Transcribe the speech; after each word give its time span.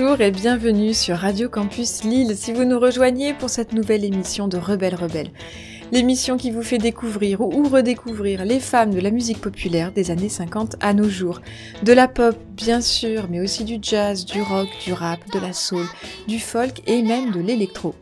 Bonjour 0.00 0.20
et 0.20 0.30
bienvenue 0.30 0.94
sur 0.94 1.16
Radio 1.16 1.48
Campus 1.48 2.04
Lille 2.04 2.36
si 2.36 2.52
vous 2.52 2.62
nous 2.62 2.78
rejoignez 2.78 3.34
pour 3.34 3.50
cette 3.50 3.72
nouvelle 3.72 4.04
émission 4.04 4.46
de 4.46 4.56
Rebelle 4.56 4.94
Rebelle. 4.94 5.32
L'émission 5.90 6.36
qui 6.36 6.52
vous 6.52 6.62
fait 6.62 6.78
découvrir 6.78 7.40
ou 7.40 7.68
redécouvrir 7.68 8.44
les 8.44 8.60
femmes 8.60 8.94
de 8.94 9.00
la 9.00 9.10
musique 9.10 9.40
populaire 9.40 9.90
des 9.90 10.12
années 10.12 10.28
50 10.28 10.76
à 10.78 10.94
nos 10.94 11.08
jours. 11.08 11.40
De 11.82 11.92
la 11.92 12.06
pop 12.06 12.36
bien 12.52 12.80
sûr, 12.80 13.26
mais 13.28 13.40
aussi 13.40 13.64
du 13.64 13.78
jazz, 13.82 14.24
du 14.24 14.40
rock, 14.40 14.68
du 14.84 14.92
rap, 14.92 15.18
de 15.32 15.40
la 15.40 15.52
soul, 15.52 15.84
du 16.28 16.38
folk 16.38 16.80
et 16.86 17.02
même 17.02 17.32
de 17.32 17.40
l'électro. 17.40 17.96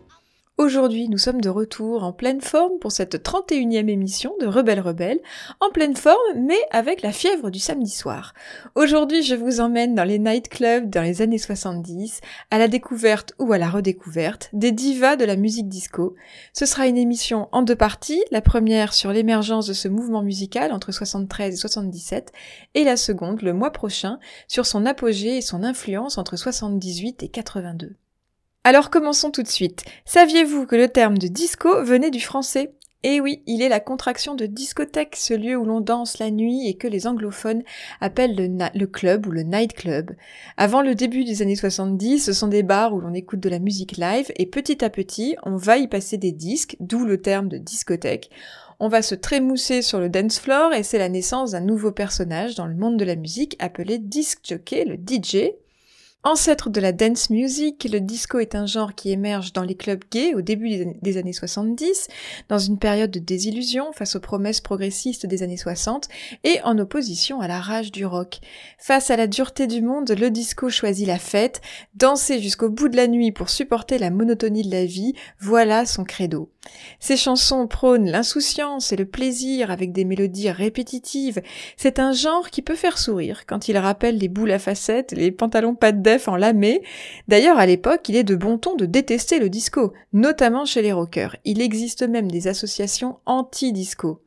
Aujourd'hui, 0.58 1.10
nous 1.10 1.18
sommes 1.18 1.42
de 1.42 1.50
retour 1.50 2.02
en 2.02 2.14
pleine 2.14 2.40
forme 2.40 2.78
pour 2.78 2.90
cette 2.90 3.22
31e 3.22 3.90
émission 3.90 4.32
de 4.40 4.46
Rebelle 4.46 4.80
Rebelle, 4.80 5.20
en 5.60 5.68
pleine 5.68 5.94
forme 5.94 6.16
mais 6.34 6.56
avec 6.70 7.02
la 7.02 7.12
fièvre 7.12 7.50
du 7.50 7.58
samedi 7.58 7.90
soir. 7.90 8.32
Aujourd'hui, 8.74 9.22
je 9.22 9.34
vous 9.34 9.60
emmène 9.60 9.94
dans 9.94 10.04
les 10.04 10.18
nightclubs 10.18 10.88
dans 10.88 11.02
les 11.02 11.20
années 11.20 11.36
70, 11.36 12.22
à 12.50 12.56
la 12.56 12.68
découverte 12.68 13.34
ou 13.38 13.52
à 13.52 13.58
la 13.58 13.68
redécouverte 13.68 14.48
des 14.54 14.72
divas 14.72 15.16
de 15.16 15.26
la 15.26 15.36
musique 15.36 15.68
disco. 15.68 16.14
Ce 16.54 16.64
sera 16.64 16.86
une 16.86 16.96
émission 16.96 17.50
en 17.52 17.60
deux 17.60 17.76
parties, 17.76 18.24
la 18.30 18.40
première 18.40 18.94
sur 18.94 19.12
l'émergence 19.12 19.66
de 19.66 19.74
ce 19.74 19.88
mouvement 19.88 20.22
musical 20.22 20.72
entre 20.72 20.90
73 20.90 21.52
et 21.52 21.56
77, 21.58 22.32
et 22.72 22.84
la 22.84 22.96
seconde 22.96 23.42
le 23.42 23.52
mois 23.52 23.72
prochain 23.72 24.18
sur 24.48 24.64
son 24.64 24.86
apogée 24.86 25.36
et 25.36 25.42
son 25.42 25.62
influence 25.62 26.16
entre 26.16 26.36
78 26.36 27.24
et 27.24 27.28
82. 27.28 27.94
Alors 28.68 28.90
commençons 28.90 29.30
tout 29.30 29.44
de 29.44 29.48
suite. 29.48 29.84
Saviez-vous 30.06 30.66
que 30.66 30.74
le 30.74 30.88
terme 30.88 31.18
de 31.18 31.28
disco 31.28 31.84
venait 31.84 32.10
du 32.10 32.18
français? 32.18 32.74
Eh 33.04 33.20
oui, 33.20 33.44
il 33.46 33.62
est 33.62 33.68
la 33.68 33.78
contraction 33.78 34.34
de 34.34 34.44
discothèque, 34.44 35.14
ce 35.14 35.34
lieu 35.34 35.54
où 35.54 35.64
l'on 35.64 35.80
danse 35.80 36.18
la 36.18 36.32
nuit 36.32 36.66
et 36.66 36.74
que 36.74 36.88
les 36.88 37.06
anglophones 37.06 37.62
appellent 38.00 38.34
le, 38.34 38.86
club 38.86 39.28
ou 39.28 39.30
le 39.30 39.44
nightclub. 39.44 40.10
Avant 40.56 40.82
le 40.82 40.96
début 40.96 41.22
des 41.22 41.42
années 41.42 41.54
70, 41.54 42.18
ce 42.18 42.32
sont 42.32 42.48
des 42.48 42.64
bars 42.64 42.92
où 42.92 43.00
l'on 43.00 43.14
écoute 43.14 43.38
de 43.38 43.48
la 43.48 43.60
musique 43.60 43.98
live 43.98 44.32
et 44.34 44.46
petit 44.46 44.84
à 44.84 44.90
petit, 44.90 45.36
on 45.44 45.54
va 45.54 45.76
y 45.76 45.86
passer 45.86 46.16
des 46.18 46.32
disques, 46.32 46.76
d'où 46.80 47.04
le 47.04 47.22
terme 47.22 47.46
de 47.46 47.58
discothèque. 47.58 48.30
On 48.80 48.88
va 48.88 49.00
se 49.00 49.14
trémousser 49.14 49.80
sur 49.80 50.00
le 50.00 50.08
dance 50.08 50.40
floor 50.40 50.74
et 50.74 50.82
c'est 50.82 50.98
la 50.98 51.08
naissance 51.08 51.52
d'un 51.52 51.60
nouveau 51.60 51.92
personnage 51.92 52.56
dans 52.56 52.66
le 52.66 52.74
monde 52.74 52.96
de 52.96 53.04
la 53.04 53.14
musique 53.14 53.54
appelé 53.60 53.98
disc 53.98 54.40
jockey, 54.42 54.84
le 54.84 54.96
DJ, 54.96 55.52
Ancêtre 56.26 56.70
de 56.70 56.80
la 56.80 56.90
dance 56.90 57.30
music, 57.30 57.86
le 57.88 58.00
disco 58.00 58.40
est 58.40 58.56
un 58.56 58.66
genre 58.66 58.96
qui 58.96 59.12
émerge 59.12 59.52
dans 59.52 59.62
les 59.62 59.76
clubs 59.76 60.02
gays 60.10 60.34
au 60.34 60.40
début 60.40 60.70
des 60.70 60.82
années- 60.82 60.98
des 61.00 61.18
années 61.18 61.32
70, 61.32 62.08
dans 62.48 62.58
une 62.58 62.80
période 62.80 63.12
de 63.12 63.20
désillusion 63.20 63.92
face 63.92 64.16
aux 64.16 64.20
promesses 64.20 64.60
progressistes 64.60 65.24
des 65.24 65.44
années 65.44 65.56
60 65.56 66.08
et 66.42 66.60
en 66.64 66.80
opposition 66.80 67.40
à 67.40 67.46
la 67.46 67.60
rage 67.60 67.92
du 67.92 68.04
rock. 68.04 68.40
Face 68.76 69.12
à 69.12 69.16
la 69.16 69.28
dureté 69.28 69.68
du 69.68 69.82
monde, 69.82 70.10
le 70.10 70.30
disco 70.30 70.68
choisit 70.68 71.06
la 71.06 71.20
fête, 71.20 71.60
danser 71.94 72.40
jusqu'au 72.40 72.70
bout 72.70 72.88
de 72.88 72.96
la 72.96 73.06
nuit 73.06 73.30
pour 73.30 73.48
supporter 73.48 73.96
la 73.96 74.10
monotonie 74.10 74.64
de 74.64 74.72
la 74.72 74.84
vie, 74.84 75.14
voilà 75.38 75.86
son 75.86 76.02
credo. 76.02 76.50
Ses 76.98 77.16
chansons 77.16 77.68
prônent 77.68 78.10
l'insouciance 78.10 78.90
et 78.90 78.96
le 78.96 79.04
plaisir 79.04 79.70
avec 79.70 79.92
des 79.92 80.04
mélodies 80.04 80.50
répétitives, 80.50 81.40
c'est 81.76 82.00
un 82.00 82.10
genre 82.10 82.50
qui 82.50 82.62
peut 82.62 82.74
faire 82.74 82.98
sourire 82.98 83.46
quand 83.46 83.68
il 83.68 83.78
rappelle 83.78 84.18
les 84.18 84.26
boules 84.26 84.50
à 84.50 84.58
facettes, 84.58 85.12
les 85.12 85.30
pantalons 85.30 85.76
pas 85.76 85.92
de 85.92 86.00
en 86.28 86.36
lamé. 86.36 86.82
D'ailleurs, 87.28 87.58
à 87.58 87.66
l'époque, 87.66 88.08
il 88.08 88.16
est 88.16 88.24
de 88.24 88.34
bon 88.34 88.58
ton 88.58 88.74
de 88.74 88.86
détester 88.86 89.38
le 89.38 89.48
disco, 89.48 89.92
notamment 90.12 90.64
chez 90.64 90.82
les 90.82 90.92
rockers. 90.92 91.36
Il 91.44 91.60
existe 91.60 92.02
même 92.02 92.30
des 92.30 92.48
associations 92.48 93.18
anti-disco. 93.26 94.22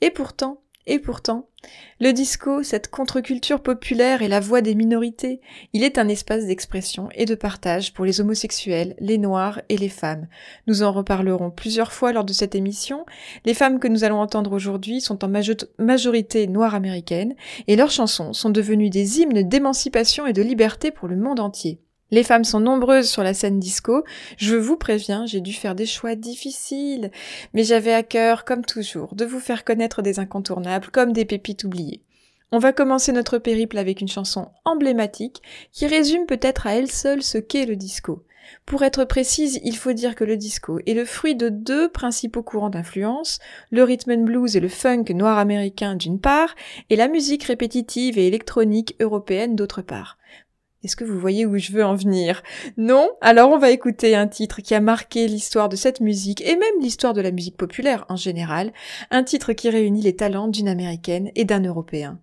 Et 0.00 0.10
pourtant, 0.10 0.60
et 0.90 0.98
pourtant, 0.98 1.46
le 2.00 2.12
disco, 2.12 2.64
cette 2.64 2.90
contre-culture 2.90 3.62
populaire 3.62 4.22
est 4.22 4.28
la 4.28 4.40
voix 4.40 4.60
des 4.60 4.74
minorités. 4.74 5.40
Il 5.72 5.84
est 5.84 5.98
un 5.98 6.08
espace 6.08 6.46
d'expression 6.46 7.08
et 7.14 7.26
de 7.26 7.36
partage 7.36 7.94
pour 7.94 8.04
les 8.04 8.20
homosexuels, 8.20 8.96
les 8.98 9.16
noirs 9.16 9.62
et 9.68 9.76
les 9.76 9.88
femmes. 9.88 10.26
Nous 10.66 10.82
en 10.82 10.90
reparlerons 10.90 11.52
plusieurs 11.52 11.92
fois 11.92 12.12
lors 12.12 12.24
de 12.24 12.32
cette 12.32 12.56
émission. 12.56 13.06
Les 13.44 13.54
femmes 13.54 13.78
que 13.78 13.86
nous 13.86 14.02
allons 14.02 14.20
entendre 14.20 14.52
aujourd'hui 14.52 15.00
sont 15.00 15.24
en 15.24 15.28
majo- 15.28 15.68
majorité 15.78 16.48
noires 16.48 16.74
américaines 16.74 17.36
et 17.68 17.76
leurs 17.76 17.92
chansons 17.92 18.32
sont 18.32 18.50
devenues 18.50 18.90
des 18.90 19.20
hymnes 19.20 19.48
d'émancipation 19.48 20.26
et 20.26 20.32
de 20.32 20.42
liberté 20.42 20.90
pour 20.90 21.06
le 21.06 21.16
monde 21.16 21.38
entier. 21.38 21.78
Les 22.10 22.24
femmes 22.24 22.44
sont 22.44 22.60
nombreuses 22.60 23.08
sur 23.08 23.22
la 23.22 23.34
scène 23.34 23.60
disco. 23.60 24.04
Je 24.36 24.56
vous 24.56 24.76
préviens, 24.76 25.26
j'ai 25.26 25.40
dû 25.40 25.52
faire 25.52 25.74
des 25.74 25.86
choix 25.86 26.16
difficiles, 26.16 27.10
mais 27.54 27.62
j'avais 27.62 27.94
à 27.94 28.02
cœur, 28.02 28.44
comme 28.44 28.64
toujours, 28.64 29.14
de 29.14 29.24
vous 29.24 29.40
faire 29.40 29.64
connaître 29.64 30.02
des 30.02 30.18
incontournables 30.18 30.88
comme 30.88 31.12
des 31.12 31.24
pépites 31.24 31.64
oubliées. 31.64 32.02
On 32.52 32.58
va 32.58 32.72
commencer 32.72 33.12
notre 33.12 33.38
périple 33.38 33.78
avec 33.78 34.00
une 34.00 34.08
chanson 34.08 34.48
emblématique 34.64 35.40
qui 35.72 35.86
résume 35.86 36.26
peut-être 36.26 36.66
à 36.66 36.74
elle 36.74 36.90
seule 36.90 37.22
ce 37.22 37.38
qu'est 37.38 37.66
le 37.66 37.76
disco. 37.76 38.24
Pour 38.66 38.82
être 38.82 39.04
précise, 39.04 39.60
il 39.64 39.76
faut 39.76 39.92
dire 39.92 40.16
que 40.16 40.24
le 40.24 40.36
disco 40.36 40.80
est 40.84 40.94
le 40.94 41.04
fruit 41.04 41.36
de 41.36 41.48
deux 41.48 41.88
principaux 41.88 42.42
courants 42.42 42.70
d'influence, 42.70 43.38
le 43.70 43.84
rhythm 43.84 44.10
and 44.10 44.24
blues 44.24 44.56
et 44.56 44.60
le 44.60 44.68
funk 44.68 45.04
noir 45.10 45.38
américain 45.38 45.94
d'une 45.94 46.20
part, 46.20 46.56
et 46.88 46.96
la 46.96 47.06
musique 47.06 47.44
répétitive 47.44 48.18
et 48.18 48.26
électronique 48.26 48.96
européenne 49.00 49.54
d'autre 49.54 49.82
part. 49.82 50.18
Est-ce 50.82 50.96
que 50.96 51.04
vous 51.04 51.18
voyez 51.18 51.44
où 51.44 51.58
je 51.58 51.72
veux 51.72 51.84
en 51.84 51.94
venir? 51.94 52.42
Non? 52.78 53.10
Alors 53.20 53.50
on 53.50 53.58
va 53.58 53.70
écouter 53.70 54.14
un 54.14 54.26
titre 54.26 54.62
qui 54.62 54.74
a 54.74 54.80
marqué 54.80 55.28
l'histoire 55.28 55.68
de 55.68 55.76
cette 55.76 56.00
musique 56.00 56.40
et 56.40 56.56
même 56.56 56.80
l'histoire 56.80 57.12
de 57.12 57.20
la 57.20 57.32
musique 57.32 57.58
populaire 57.58 58.06
en 58.08 58.16
général, 58.16 58.72
un 59.10 59.22
titre 59.22 59.52
qui 59.52 59.68
réunit 59.68 60.02
les 60.02 60.16
talents 60.16 60.48
d'une 60.48 60.68
américaine 60.68 61.30
et 61.34 61.44
d'un 61.44 61.62
européen. 61.62 62.18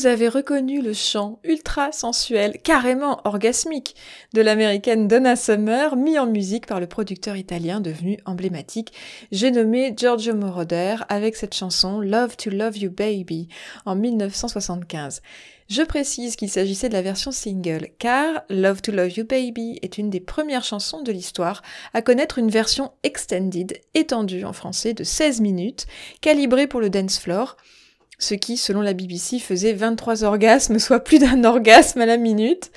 Vous 0.00 0.06
avez 0.06 0.28
reconnu 0.28 0.80
le 0.80 0.94
chant 0.94 1.40
ultra 1.44 1.92
sensuel, 1.92 2.56
carrément 2.64 3.20
orgasmique, 3.24 3.94
de 4.32 4.40
l'américaine 4.40 5.08
Donna 5.08 5.36
Summer, 5.36 5.94
mis 5.94 6.18
en 6.18 6.26
musique 6.26 6.64
par 6.64 6.80
le 6.80 6.86
producteur 6.86 7.36
italien 7.36 7.82
devenu 7.82 8.18
emblématique, 8.24 8.94
j'ai 9.30 9.50
nommé 9.50 9.92
Giorgio 9.94 10.34
Moroder, 10.34 10.96
avec 11.10 11.36
cette 11.36 11.54
chanson 11.54 12.00
Love 12.00 12.38
to 12.38 12.48
Love 12.48 12.78
You 12.78 12.90
Baby, 12.90 13.48
en 13.84 13.94
1975. 13.94 15.20
Je 15.68 15.82
précise 15.82 16.34
qu'il 16.34 16.48
s'agissait 16.48 16.88
de 16.88 16.94
la 16.94 17.02
version 17.02 17.30
single, 17.30 17.88
car 17.98 18.40
Love 18.48 18.80
to 18.80 18.92
Love 18.92 19.18
You 19.18 19.26
Baby 19.26 19.80
est 19.82 19.98
une 19.98 20.08
des 20.08 20.20
premières 20.20 20.64
chansons 20.64 21.02
de 21.02 21.12
l'histoire 21.12 21.60
à 21.92 22.00
connaître 22.00 22.38
une 22.38 22.50
version 22.50 22.92
extended, 23.02 23.78
étendue 23.92 24.46
en 24.46 24.54
français, 24.54 24.94
de 24.94 25.04
16 25.04 25.42
minutes, 25.42 25.86
calibrée 26.22 26.68
pour 26.68 26.80
le 26.80 26.88
dance 26.88 27.18
floor, 27.18 27.58
ce 28.20 28.34
qui, 28.34 28.56
selon 28.56 28.82
la 28.82 28.92
BBC, 28.92 29.40
faisait 29.40 29.72
23 29.72 30.22
orgasmes, 30.22 30.78
soit 30.78 31.00
plus 31.00 31.18
d'un 31.18 31.42
orgasme 31.42 32.00
à 32.00 32.06
la 32.06 32.16
minute. 32.16 32.70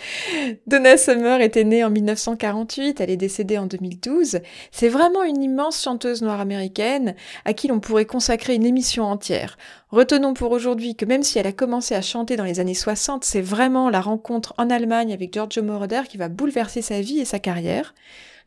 Donna 0.66 0.98
Summer 0.98 1.42
était 1.42 1.64
née 1.64 1.84
en 1.84 1.92
1948, 1.92 3.00
elle 3.02 3.12
est 3.12 3.18
décédée 3.18 3.60
en 3.60 3.68
2012. 3.68 4.40
C'est 4.72 4.90
vraiment 4.90 5.24
une 5.24 5.44
immense 5.44 5.84
chanteuse 5.84 6.24
noire 6.24 6.40
américaine 6.40 7.14
à 7.46 7.54
qui 7.54 7.68
l'on 7.68 7.80
pourrait 7.80 8.06
consacrer 8.06 8.56
une 8.56 8.66
émission 8.66 9.04
entière. 9.04 9.58
Retenons 9.92 10.34
pour 10.34 10.52
aujourd'hui 10.52 10.96
que 10.96 11.06
même 11.06 11.22
si 11.22 11.38
elle 11.38 11.46
a 11.46 11.52
commencé 11.52 11.94
à 11.94 12.02
chanter 12.02 12.36
dans 12.36 12.46
les 12.46 12.60
années 12.60 12.74
60, 12.74 13.24
c'est 13.24 13.42
vraiment 13.42 13.92
la 13.92 14.02
rencontre 14.02 14.56
en 14.58 14.70
Allemagne 14.72 15.14
avec 15.14 15.34
Giorgio 15.34 15.62
Moroder 15.62 16.02
qui 16.10 16.18
va 16.18 16.30
bouleverser 16.30 16.82
sa 16.82 17.02
vie 17.02 17.20
et 17.20 17.26
sa 17.26 17.38
carrière. 17.38 17.94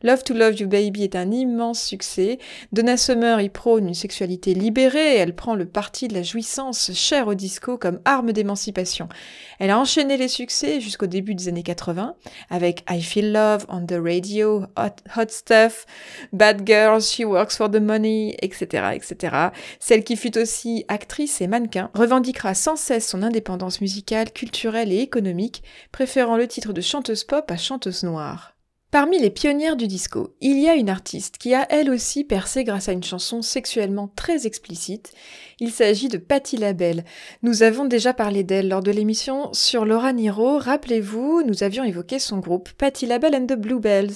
Love 0.03 0.23
to 0.23 0.33
Love 0.35 0.59
You 0.59 0.67
Baby 0.67 1.03
est 1.03 1.15
un 1.15 1.31
immense 1.31 1.81
succès. 1.81 2.37
Donna 2.71 2.97
Summer 2.97 3.41
y 3.41 3.49
prône 3.49 3.87
une 3.87 3.93
sexualité 3.95 4.53
libérée, 4.53 5.15
elle 5.15 5.35
prend 5.35 5.55
le 5.55 5.65
parti 5.65 6.07
de 6.07 6.13
la 6.13 6.21
jouissance 6.21 6.91
chère 6.93 7.27
au 7.27 7.33
disco 7.33 7.79
comme 7.79 7.99
arme 8.05 8.31
d'émancipation. 8.31 9.09
Elle 9.57 9.71
a 9.71 9.79
enchaîné 9.79 10.17
les 10.17 10.27
succès 10.27 10.79
jusqu'au 10.81 11.07
début 11.07 11.33
des 11.33 11.47
années 11.47 11.63
80 11.63 12.15
avec 12.51 12.83
I 12.89 13.01
Feel 13.01 13.31
Love 13.31 13.65
on 13.69 13.85
the 13.87 13.95
Radio, 13.99 14.65
Hot, 14.77 14.97
Hot 15.15 15.29
Stuff, 15.29 15.85
Bad 16.31 16.61
Girls, 16.67 17.01
She 17.01 17.21
Works 17.21 17.57
for 17.57 17.71
the 17.71 17.81
Money, 17.81 18.35
etc., 18.41 18.91
etc. 18.93 19.35
Celle 19.79 20.03
qui 20.03 20.15
fut 20.15 20.37
aussi 20.37 20.85
actrice 20.89 21.41
et 21.41 21.47
mannequin 21.47 21.89
revendiquera 21.95 22.53
sans 22.53 22.75
cesse 22.75 23.07
son 23.07 23.23
indépendance 23.23 23.81
musicale, 23.81 24.31
culturelle 24.31 24.91
et 24.91 24.99
économique, 24.99 25.63
préférant 25.91 26.37
le 26.37 26.47
titre 26.47 26.71
de 26.71 26.81
chanteuse 26.81 27.23
pop 27.23 27.49
à 27.49 27.57
chanteuse 27.57 28.03
noire. 28.03 28.56
Parmi 28.99 29.19
les 29.19 29.29
pionnières 29.29 29.75
du 29.75 29.85
disco, 29.85 30.33
il 30.41 30.59
y 30.59 30.67
a 30.67 30.73
une 30.73 30.89
artiste 30.89 31.37
qui 31.37 31.53
a 31.53 31.67
elle 31.69 31.91
aussi 31.91 32.23
percé 32.23 32.63
grâce 32.63 32.89
à 32.89 32.93
une 32.93 33.03
chanson 33.03 33.43
sexuellement 33.43 34.11
très 34.15 34.47
explicite. 34.47 35.13
Il 35.59 35.69
s'agit 35.69 36.07
de 36.07 36.17
Patti 36.17 36.57
LaBelle. 36.57 37.05
Nous 37.43 37.61
avons 37.61 37.85
déjà 37.85 38.15
parlé 38.15 38.43
d'elle 38.43 38.69
lors 38.69 38.81
de 38.81 38.89
l'émission 38.89 39.53
sur 39.53 39.85
Laura 39.85 40.13
Niro. 40.13 40.57
Rappelez-vous, 40.57 41.43
nous 41.45 41.61
avions 41.61 41.83
évoqué 41.83 42.17
son 42.17 42.39
groupe 42.39 42.69
Patti 42.71 43.05
LaBelle 43.05 43.35
and 43.35 43.45
the 43.45 43.53
Bluebells. 43.53 44.13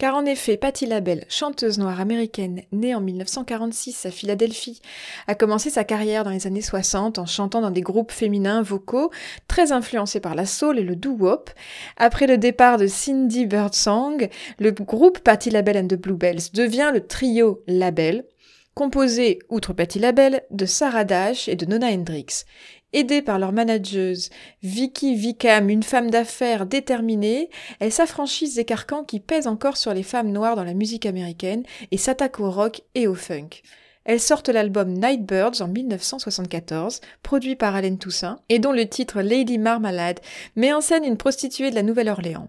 Car 0.00 0.16
en 0.16 0.24
effet, 0.24 0.56
Patti 0.56 0.86
LaBelle, 0.86 1.26
chanteuse 1.28 1.76
noire 1.76 2.00
américaine, 2.00 2.62
née 2.72 2.94
en 2.94 3.02
1946 3.02 4.06
à 4.06 4.10
Philadelphie, 4.10 4.80
a 5.26 5.34
commencé 5.34 5.68
sa 5.68 5.84
carrière 5.84 6.24
dans 6.24 6.30
les 6.30 6.46
années 6.46 6.62
60 6.62 7.18
en 7.18 7.26
chantant 7.26 7.60
dans 7.60 7.70
des 7.70 7.82
groupes 7.82 8.10
féminins 8.10 8.62
vocaux 8.62 9.10
très 9.46 9.72
influencés 9.72 10.20
par 10.20 10.34
la 10.34 10.46
soul 10.46 10.78
et 10.78 10.84
le 10.84 10.96
doo-wop. 10.96 11.50
Après 11.98 12.26
le 12.26 12.38
départ 12.38 12.78
de 12.78 12.86
Cindy 12.86 13.44
Birdsong, 13.44 14.30
le 14.58 14.70
groupe 14.70 15.18
Patti 15.18 15.50
LaBelle 15.50 15.76
and 15.76 15.88
the 15.88 16.00
Bluebells 16.00 16.50
devient 16.54 16.92
le 16.94 17.06
trio 17.06 17.62
LaBelle, 17.66 18.24
composé, 18.72 19.38
outre 19.50 19.74
Patti 19.74 19.98
LaBelle, 19.98 20.44
de 20.50 20.64
Sarah 20.64 21.04
Dash 21.04 21.46
et 21.46 21.56
de 21.56 21.66
Nona 21.66 21.88
Hendrix. 21.88 22.46
Aidée 22.92 23.22
par 23.22 23.38
leur 23.38 23.52
manageuse, 23.52 24.30
Vicky 24.64 25.14
Vicam, 25.14 25.70
une 25.70 25.84
femme 25.84 26.10
d'affaires 26.10 26.66
déterminée, 26.66 27.48
elles 27.78 27.92
s'affranchissent 27.92 28.56
des 28.56 28.64
carcans 28.64 29.04
qui 29.04 29.20
pèsent 29.20 29.46
encore 29.46 29.76
sur 29.76 29.94
les 29.94 30.02
femmes 30.02 30.32
noires 30.32 30.56
dans 30.56 30.64
la 30.64 30.74
musique 30.74 31.06
américaine 31.06 31.62
et 31.92 31.96
s'attaquent 31.96 32.40
au 32.40 32.50
rock 32.50 32.82
et 32.96 33.06
au 33.06 33.14
funk. 33.14 33.62
Elles 34.04 34.20
sortent 34.20 34.48
l'album 34.48 34.92
Nightbirds 34.92 35.60
en 35.60 35.68
1974, 35.68 37.00
produit 37.22 37.54
par 37.54 37.76
Allen 37.76 37.96
Toussaint, 37.96 38.40
et 38.48 38.58
dont 38.58 38.72
le 38.72 38.88
titre 38.88 39.20
Lady 39.20 39.58
Marmalade 39.58 40.18
met 40.56 40.72
en 40.72 40.80
scène 40.80 41.04
une 41.04 41.16
prostituée 41.16 41.70
de 41.70 41.76
la 41.76 41.84
Nouvelle-Orléans. 41.84 42.48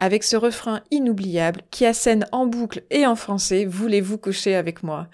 Avec 0.00 0.22
ce 0.22 0.36
refrain 0.36 0.82
inoubliable 0.90 1.62
qui 1.70 1.84
assène 1.84 2.24
en 2.30 2.46
boucle 2.46 2.84
et 2.90 3.04
en 3.04 3.16
français 3.16 3.64
Voulez-vous 3.64 4.16
coucher 4.16 4.54
avec 4.54 4.82
moi? 4.82 5.08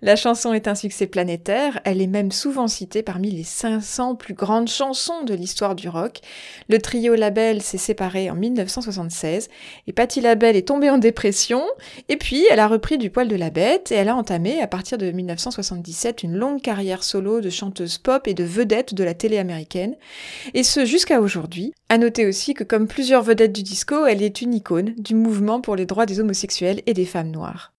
La 0.00 0.14
chanson 0.14 0.52
est 0.52 0.68
un 0.68 0.76
succès 0.76 1.08
planétaire, 1.08 1.80
elle 1.84 2.00
est 2.00 2.06
même 2.06 2.30
souvent 2.30 2.68
citée 2.68 3.02
parmi 3.02 3.30
les 3.30 3.42
500 3.42 4.14
plus 4.14 4.34
grandes 4.34 4.68
chansons 4.68 5.24
de 5.24 5.34
l'histoire 5.34 5.74
du 5.74 5.88
rock. 5.88 6.20
Le 6.68 6.78
trio 6.78 7.16
Label 7.16 7.62
s'est 7.62 7.78
séparé 7.78 8.30
en 8.30 8.34
1976 8.34 9.48
et 9.86 9.92
Patti 9.92 10.20
Labelle 10.20 10.56
est 10.56 10.68
tombée 10.68 10.90
en 10.90 10.98
dépression 10.98 11.64
et 12.08 12.16
puis 12.16 12.46
elle 12.50 12.60
a 12.60 12.68
repris 12.68 12.96
du 12.96 13.10
poil 13.10 13.28
de 13.28 13.36
la 13.36 13.50
bête 13.50 13.90
et 13.90 13.96
elle 13.96 14.08
a 14.08 14.16
entamé 14.16 14.60
à 14.60 14.68
partir 14.68 14.98
de 14.98 15.10
1977 15.10 16.22
une 16.22 16.36
longue 16.36 16.62
carrière 16.62 17.02
solo 17.02 17.40
de 17.40 17.50
chanteuse 17.50 17.98
pop 17.98 18.28
et 18.28 18.34
de 18.34 18.44
vedette 18.44 18.94
de 18.94 19.04
la 19.04 19.14
télé 19.14 19.38
américaine 19.38 19.96
et 20.54 20.62
ce 20.62 20.84
jusqu'à 20.84 21.20
aujourd'hui. 21.20 21.74
À 21.90 21.96
noter 21.96 22.26
aussi 22.26 22.52
que 22.52 22.64
comme 22.64 22.86
plusieurs 22.86 23.22
vedettes 23.22 23.54
du 23.54 23.62
disco, 23.62 24.04
elle 24.04 24.22
est 24.22 24.42
une 24.42 24.52
icône 24.52 24.94
du 24.98 25.14
mouvement 25.14 25.62
pour 25.62 25.74
les 25.74 25.86
droits 25.86 26.04
des 26.04 26.20
homosexuels 26.20 26.82
et 26.84 26.92
des 26.92 27.06
femmes 27.06 27.30
noires. 27.30 27.72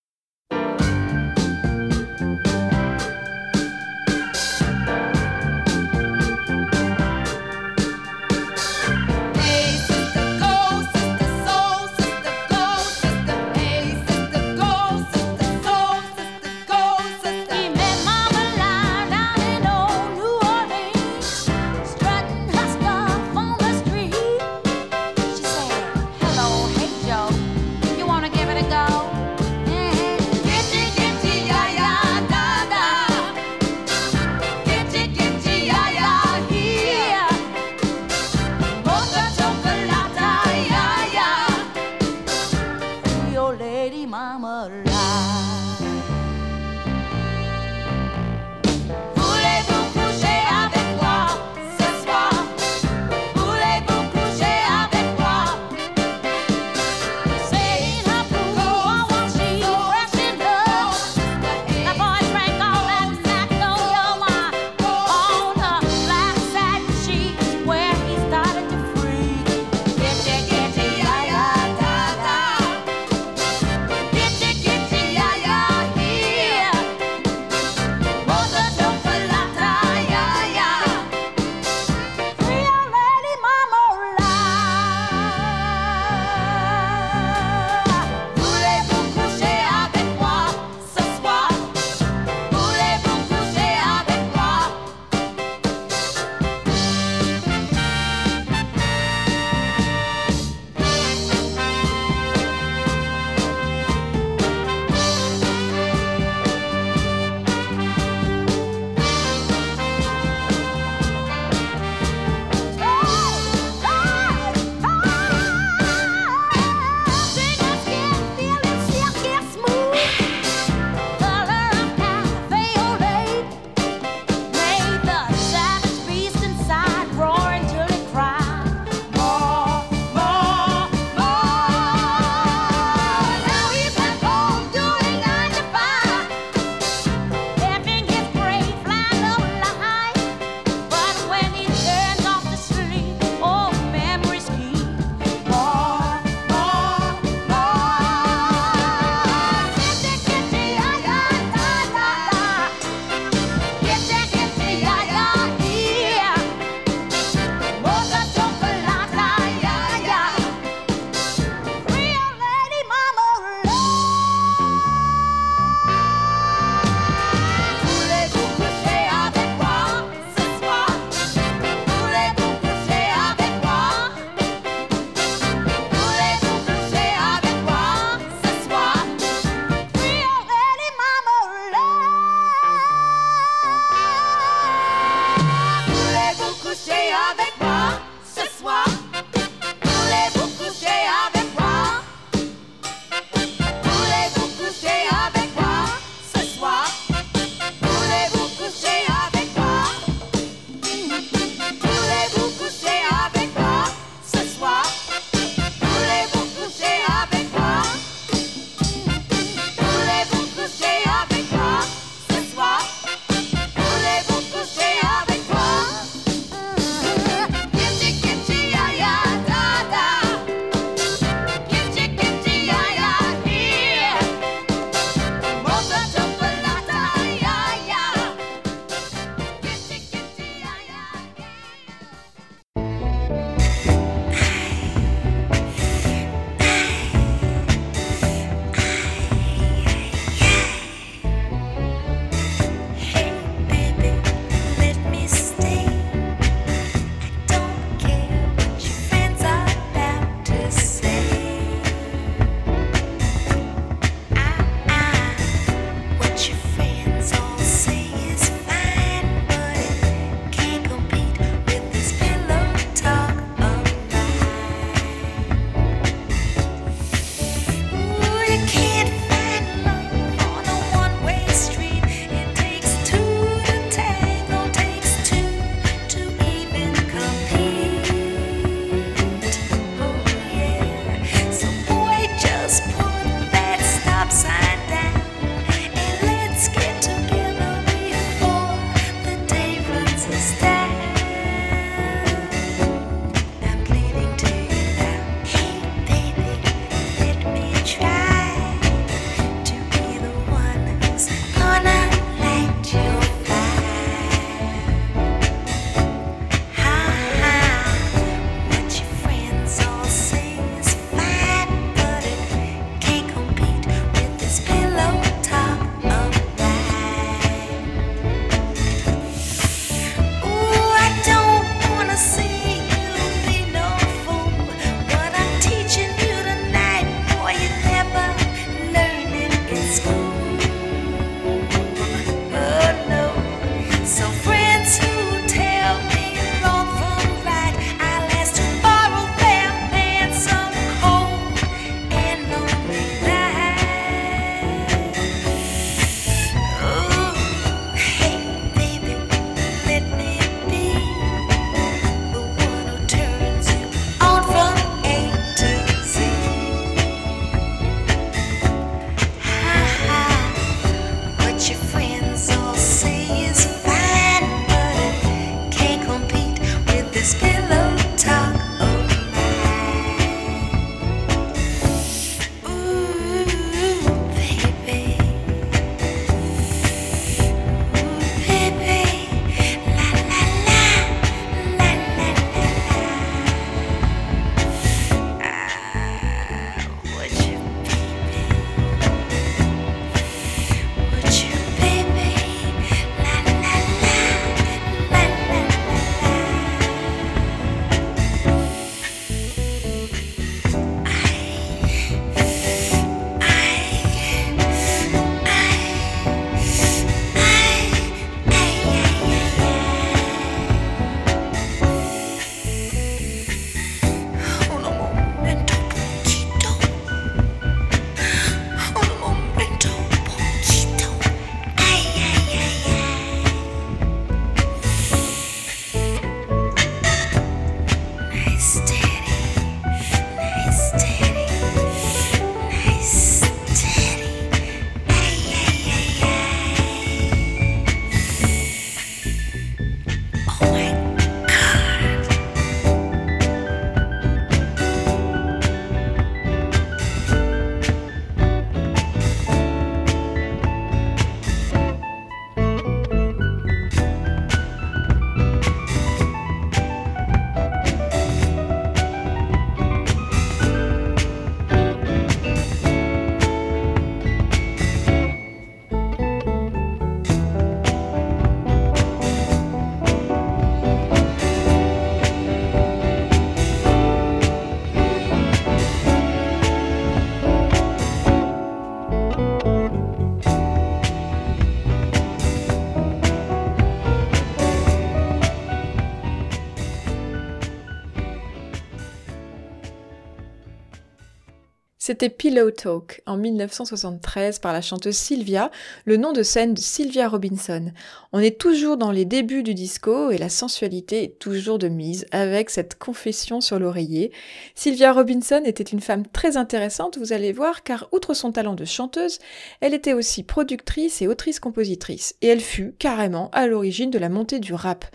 C'était 492.10 492.30
Pillow 492.30 492.72
Talk 492.72 493.22
en 493.28 493.38
1973 493.38 494.58
par 494.58 494.74
la 494.74 494.82
chanteuse 494.82 495.16
Sylvia, 495.16 495.70
le 496.06 496.18
nom 496.18 496.34
de 496.34 496.42
scène 496.42 496.74
de 496.74 496.80
Sylvia 496.80 497.28
Robinson. 497.28 497.92
On 498.34 498.40
est 498.40 498.60
toujours 498.60 498.98
dans 498.98 499.12
les 499.12 499.26
débuts 499.26 499.62
du 499.62 499.76
disco 499.76 500.32
et 500.32 500.40
la 500.40 500.50
sensualité 500.50 501.24
est 501.24 501.38
toujours 501.38 501.78
de 501.78 501.88
mise 501.88 502.26
avec 502.32 502.72
cette 502.72 502.98
confession 502.98 503.62
sur 503.62 503.78
l'oreiller. 503.78 504.32
Sylvia 504.74 505.14
Robinson 505.14 505.62
était 505.66 505.84
une 505.84 506.00
femme 506.00 506.26
très 506.26 506.58
intéressante, 506.58 507.20
vous 507.20 507.32
allez 507.32 507.52
voir, 507.52 507.84
car 507.84 508.10
outre 508.12 508.34
son 508.34 508.52
talent 508.52 508.74
de 508.74 508.86
chanteuse, 508.86 509.38
elle 509.80 509.94
était 509.94 510.14
aussi 510.14 510.42
productrice 510.42 511.22
et 511.22 511.28
autrice-compositrice, 511.28 512.34
et 512.42 512.48
elle 512.48 512.60
fut 512.60 512.96
carrément 512.98 513.52
à 513.52 513.68
l'origine 513.68 514.10
de 514.10 514.18
la 514.18 514.30
montée 514.30 514.60
du 514.60 514.74
rap. 514.74 515.06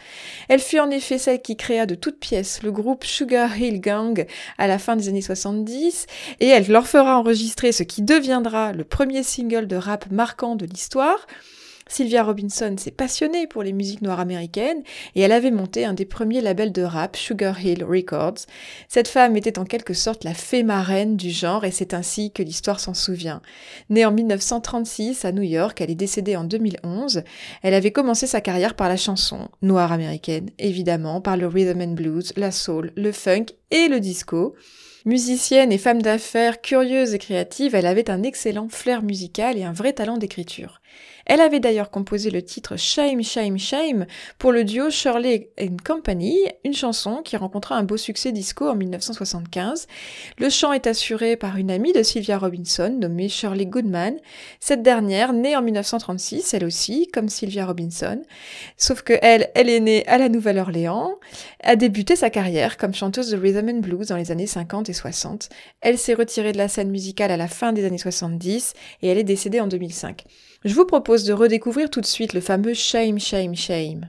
Elle 0.49 0.61
fut 0.61 0.79
en 0.79 0.91
effet 0.91 1.19
celle 1.19 1.43
qui 1.43 1.57
créa 1.57 1.87
de 1.87 1.97
toutes 1.97 2.21
pièces 2.21 2.63
le 2.63 2.71
groupe 2.71 3.03
Sugar 3.03 3.59
Hill 3.59 3.81
Gang 3.81 4.27
à 4.59 4.69
la 4.69 4.79
fin 4.79 4.95
des 4.95 5.09
années 5.09 5.23
70, 5.23 6.07
et 6.39 6.47
elle 6.47 6.69
leur 6.69 6.84
fera 6.85 7.19
enregistrer 7.19 7.73
ce 7.73 7.83
qui 7.83 8.03
deviendra 8.03 8.73
le 8.73 8.85
premier 8.85 9.23
single 9.23 9.67
de 9.67 9.77
rap 9.77 10.11
marquant 10.11 10.57
de 10.57 10.67
l'histoire. 10.67 11.27
Sylvia 11.87 12.23
Robinson 12.23 12.75
s'est 12.79 12.91
passionnée 12.91 13.47
pour 13.47 13.63
les 13.63 13.73
musiques 13.73 14.03
noires 14.03 14.21
américaines 14.21 14.83
et 15.15 15.21
elle 15.21 15.33
avait 15.33 15.51
monté 15.51 15.85
un 15.85 15.93
des 15.93 16.07
premiers 16.07 16.41
labels 16.41 16.73
de 16.73 16.83
rap, 16.83 17.17
Sugar 17.17 17.63
Hill 17.63 17.85
Records. 17.85 18.47
Cette 18.89 19.09
femme 19.09 19.37
était 19.37 19.59
en 19.59 19.65
quelque 19.65 19.93
sorte 19.93 20.25
la 20.25 20.35
fée 20.35 20.63
marraine 20.63 21.17
du 21.17 21.31
genre 21.31 21.65
et 21.65 21.71
c'est 21.71 21.95
ainsi 21.95 22.33
que 22.33 22.43
l'histoire 22.43 22.81
s'en 22.81 22.95
souvient. 22.95 23.43
Née 23.91 24.07
en 24.07 24.13
1936 24.13 25.25
à 25.25 25.33
New 25.33 25.43
York, 25.43 25.81
elle 25.81 25.91
est 25.91 25.95
décédée 25.95 26.37
en 26.37 26.45
2011. 26.45 27.23
Elle 27.63 27.75
avait 27.75 27.93
commencé 27.93 28.27
sa 28.27 28.41
carrière 28.41 28.75
par 28.75 28.89
la 28.89 28.97
chanson 28.97 29.49
noire 29.61 29.93
américaine, 29.93 30.51
évidemment, 30.59 31.21
par 31.21 31.37
le 31.37 31.47
rhythm 31.47 31.83
and 31.83 31.95
blues, 31.95 32.33
la 32.37 32.51
soul, 32.51 32.93
le 32.97 33.13
funk 33.13 33.47
et 33.71 33.89
le 33.89 34.01
disco. 34.01 34.55
Musicienne 35.07 35.71
et 35.71 35.77
femme 35.77 36.01
d'affaires 36.01 36.63
curieuse 36.63 37.13
et 37.13 37.19
créative, 37.19 37.75
elle 37.75 37.85
avait 37.85 38.11
un 38.11 38.23
excellent 38.23 38.69
flair 38.71 39.03
musical 39.03 39.59
et 39.59 39.63
un 39.63 39.73
vrai 39.73 39.93
talent 39.93 40.17
d'écriture. 40.17 40.81
Elle 41.27 41.41
avait 41.41 41.61
d'ailleurs 41.61 41.91
composé 41.91 42.31
le 42.31 42.43
titre 42.43 42.77
Shame, 42.77 43.23
Shame, 43.23 43.59
Shame 43.59 44.07
pour 44.39 44.53
le 44.53 44.65
duo 44.65 44.91
Shirley 44.91 45.51
and 45.61 45.77
Company, 45.85 46.39
une 46.65 46.75
chanson 46.75 47.23
qui 47.25 47.37
rencontra 47.37 47.77
un 47.77 47.83
beau 47.83 47.97
succès 47.97 48.33
disco 48.33 48.69
en 48.69 48.75
1975. 48.75 49.87
Le 50.39 50.51
chant 50.51 50.73
est 50.73 50.87
assuré 50.87 51.37
par 51.37 51.57
une 51.57 51.71
amie 51.71 51.93
de 51.93 52.03
Sylvia 52.03 52.39
Robinson 52.39 52.97
nommée 53.01 53.29
Shirley 53.29 53.67
Goodman. 53.67 54.17
Cette 54.61 54.83
dernière, 54.83 55.33
née 55.33 55.57
en 55.57 55.63
1936, 55.63 56.55
elle 56.55 56.65
aussi, 56.65 57.09
comme 57.13 57.29
Sylvia 57.29 57.67
Robinson, 57.67 58.23
sauf 58.77 59.03
que 59.03 59.15
elle, 59.23 59.51
elle 59.55 59.69
est 59.69 59.81
née 59.81 60.07
à 60.07 60.19
la 60.19 60.29
Nouvelle-Orléans, 60.29 61.19
a 61.63 61.77
débuté 61.77 62.17
sa 62.17 62.31
carrière 62.31 62.77
comme 62.77 62.95
chanteuse 62.95 63.31
de 63.31 63.37
rhythm 63.37 63.69
and 63.69 63.81
blues 63.81 64.09
dans 64.09 64.17
les 64.17 64.31
années 64.31 64.47
50 64.47 64.89
et 64.89 64.93
60. 64.93 65.49
Elle 65.81 65.99
s'est 65.99 66.15
retirée 66.15 66.53
de 66.53 66.59
la 66.59 66.69
scène 66.69 66.91
musicale 66.91 67.31
à 67.31 67.37
la 67.37 67.49
fin 67.49 67.73
des 67.73 67.85
années 67.85 67.99
70 67.99 68.75
et 69.03 69.09
elle 69.09 69.19
est 69.19 69.25
décédée 69.25 69.61
en 69.61 69.67
2005. 69.67 70.25
Je 70.65 70.75
vous 70.75 70.87
propose 70.87 71.25
de 71.25 71.35
redécouvrir 71.35 71.91
tout 71.91 72.01
de 72.01 72.07
suite 72.07 72.33
le 72.33 72.41
fameux 72.41 72.73
Shame, 72.73 73.21
Shame, 73.21 73.55
Shame. 73.55 74.09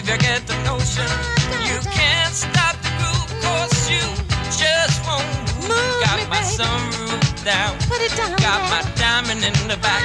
If 0.00 0.08
you 0.08 0.16
get 0.16 0.46
the 0.46 0.56
notion. 0.64 1.04
You 1.68 1.78
can't 1.92 2.34
stop 2.34 2.74
the 2.80 2.90
groove 2.98 3.30
cause 3.44 3.90
you 3.90 4.00
just 4.56 4.96
won't 5.06 5.28
move. 5.68 6.00
Got 6.04 6.28
my 6.30 6.40
sunroof 6.40 7.44
down, 7.44 7.76
Put 7.88 8.00
it 8.00 8.16
down, 8.16 8.36
got 8.38 8.60
my 8.72 8.82
diamond 8.96 9.44
in 9.44 9.52
the 9.68 9.76
back. 9.76 10.00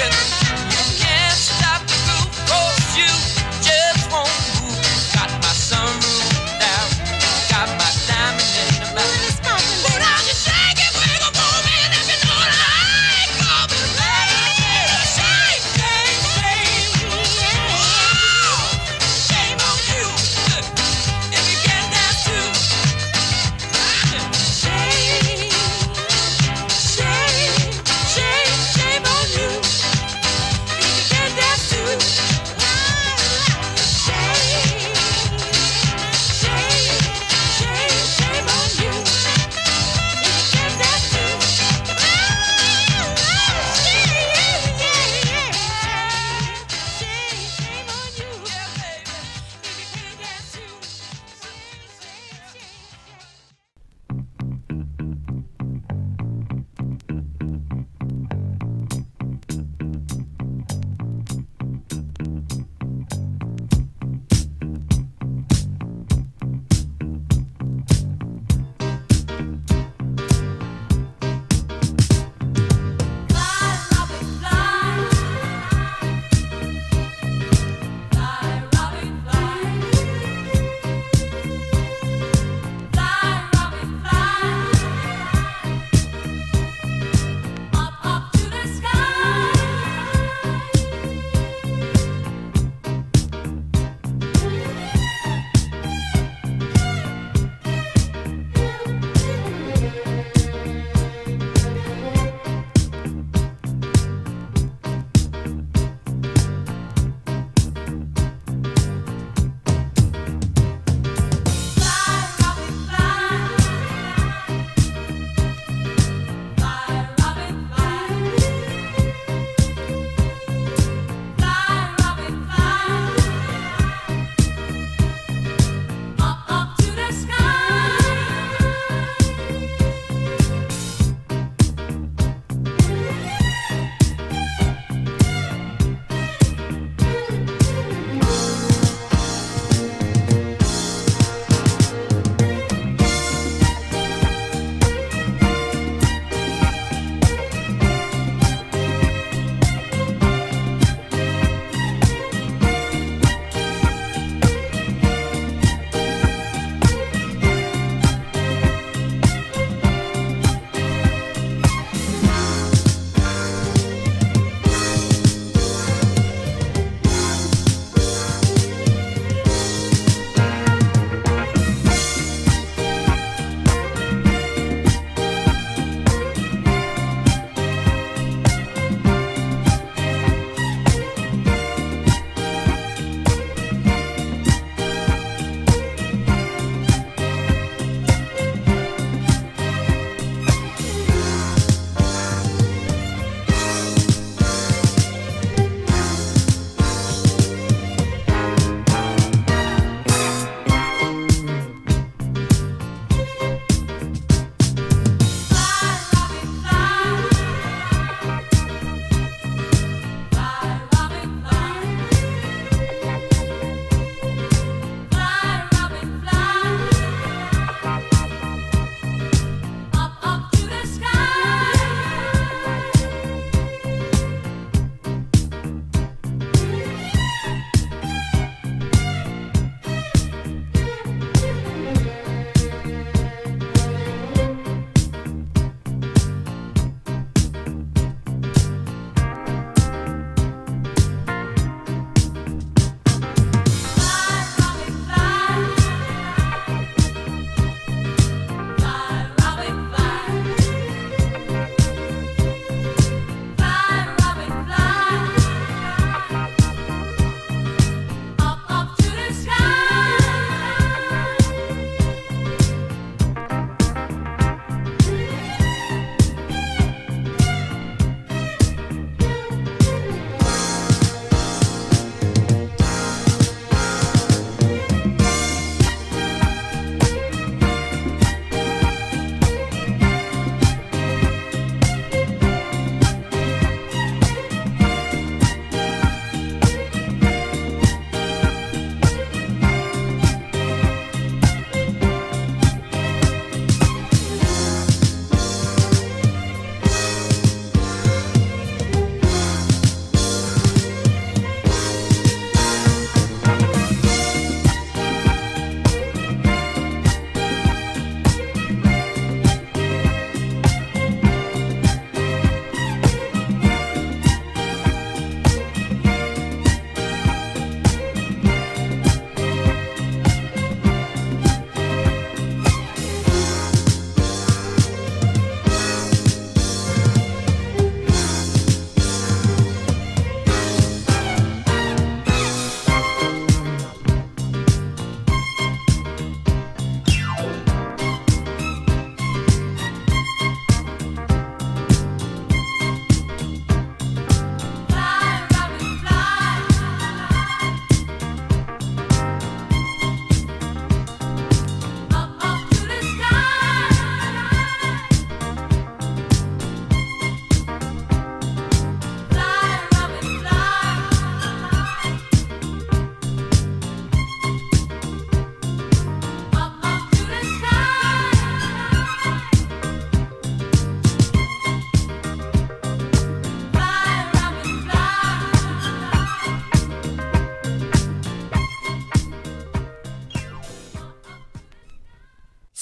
Christian. 0.00 0.39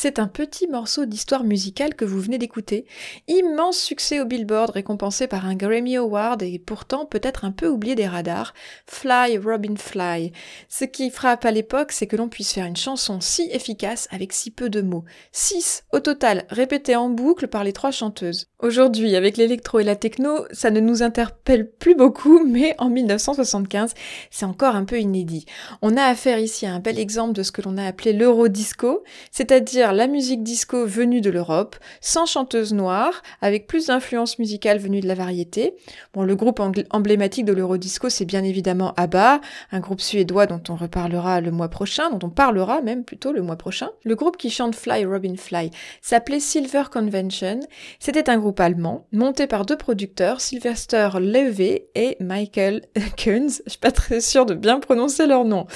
C'est 0.00 0.20
un 0.20 0.28
petit 0.28 0.68
morceau 0.68 1.06
d'histoire 1.06 1.42
musicale 1.42 1.96
que 1.96 2.04
vous 2.04 2.20
venez 2.20 2.38
d'écouter. 2.38 2.86
Immense 3.26 3.78
succès 3.78 4.20
au 4.20 4.26
Billboard, 4.26 4.70
récompensé 4.70 5.26
par 5.26 5.44
un 5.44 5.56
Grammy 5.56 5.96
Award 5.96 6.40
et 6.44 6.60
pourtant 6.60 7.04
peut-être 7.04 7.44
un 7.44 7.50
peu 7.50 7.66
oublié 7.66 7.96
des 7.96 8.06
radars. 8.06 8.54
Fly, 8.86 9.38
Robin 9.38 9.74
Fly. 9.76 10.30
Ce 10.68 10.84
qui 10.84 11.10
frappe 11.10 11.44
à 11.44 11.50
l'époque, 11.50 11.90
c'est 11.90 12.06
que 12.06 12.14
l'on 12.14 12.28
puisse 12.28 12.52
faire 12.52 12.66
une 12.66 12.76
chanson 12.76 13.20
si 13.20 13.50
efficace 13.50 14.06
avec 14.12 14.32
si 14.32 14.52
peu 14.52 14.70
de 14.70 14.82
mots. 14.82 15.02
Six 15.32 15.82
au 15.92 15.98
total, 15.98 16.44
répétés 16.48 16.94
en 16.94 17.08
boucle 17.08 17.48
par 17.48 17.64
les 17.64 17.72
trois 17.72 17.90
chanteuses. 17.90 18.46
Aujourd'hui, 18.60 19.16
avec 19.16 19.36
l'électro 19.36 19.80
et 19.80 19.84
la 19.84 19.96
techno, 19.96 20.44
ça 20.52 20.70
ne 20.70 20.78
nous 20.78 21.02
interpelle 21.02 21.68
plus 21.68 21.96
beaucoup, 21.96 22.44
mais 22.44 22.76
en 22.78 22.88
1975, 22.88 23.94
c'est 24.30 24.46
encore 24.46 24.76
un 24.76 24.84
peu 24.84 25.00
inédit. 25.00 25.44
On 25.82 25.96
a 25.96 26.04
affaire 26.04 26.38
ici 26.38 26.66
à 26.66 26.74
un 26.74 26.80
bel 26.80 27.00
exemple 27.00 27.32
de 27.32 27.42
ce 27.42 27.50
que 27.50 27.62
l'on 27.62 27.78
a 27.78 27.84
appelé 27.84 28.12
l'eurodisco, 28.12 29.02
c'est-à-dire 29.32 29.88
la 29.98 30.06
musique 30.06 30.44
disco 30.44 30.86
venue 30.86 31.20
de 31.20 31.28
l'Europe, 31.28 31.74
sans 32.00 32.24
chanteuse 32.24 32.72
noire, 32.72 33.20
avec 33.42 33.66
plus 33.66 33.86
d'influence 33.86 34.38
musicale 34.38 34.78
venue 34.78 35.00
de 35.00 35.08
la 35.08 35.16
variété. 35.16 35.74
Bon, 36.14 36.22
le 36.22 36.36
groupe 36.36 36.60
emblématique 36.90 37.44
de 37.44 37.52
l'eurodisco, 37.52 38.08
c'est 38.08 38.24
bien 38.24 38.44
évidemment 38.44 38.94
ABBA, 38.96 39.40
un 39.72 39.80
groupe 39.80 40.00
suédois 40.00 40.46
dont 40.46 40.62
on 40.68 40.76
reparlera 40.76 41.40
le 41.40 41.50
mois 41.50 41.66
prochain, 41.66 42.10
dont 42.10 42.24
on 42.24 42.30
parlera 42.30 42.80
même 42.80 43.02
plutôt 43.02 43.32
le 43.32 43.42
mois 43.42 43.56
prochain. 43.56 43.90
Le 44.04 44.14
groupe 44.14 44.36
qui 44.36 44.50
chante 44.50 44.76
Fly 44.76 45.04
Robin 45.04 45.34
Fly 45.36 45.72
s'appelait 46.00 46.38
Silver 46.38 46.84
Convention. 46.92 47.58
C'était 47.98 48.30
un 48.30 48.38
groupe 48.38 48.60
allemand, 48.60 49.04
monté 49.10 49.48
par 49.48 49.66
deux 49.66 49.76
producteurs, 49.76 50.40
Sylvester 50.40 51.08
Levey 51.18 51.88
et 51.96 52.16
Michael 52.20 52.82
Kunz. 53.16 53.62
Je 53.66 53.70
suis 53.70 53.80
pas 53.80 53.90
très 53.90 54.20
sûre 54.20 54.46
de 54.46 54.54
bien 54.54 54.78
prononcer 54.78 55.26
leur 55.26 55.44
nom. 55.44 55.66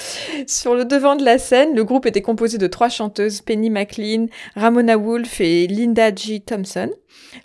Sur 0.47 0.75
le 0.75 0.85
devant 0.85 1.17
de 1.17 1.25
la 1.25 1.37
scène, 1.37 1.75
le 1.75 1.83
groupe 1.83 2.05
était 2.05 2.21
composé 2.21 2.57
de 2.57 2.67
trois 2.67 2.87
chanteuses, 2.87 3.41
Penny 3.41 3.69
McLean, 3.69 4.02
Ramona 4.55 4.97
Wolf 4.97 5.39
et 5.41 5.67
Linda 5.67 6.13
G. 6.13 6.39
Thompson. 6.39 6.89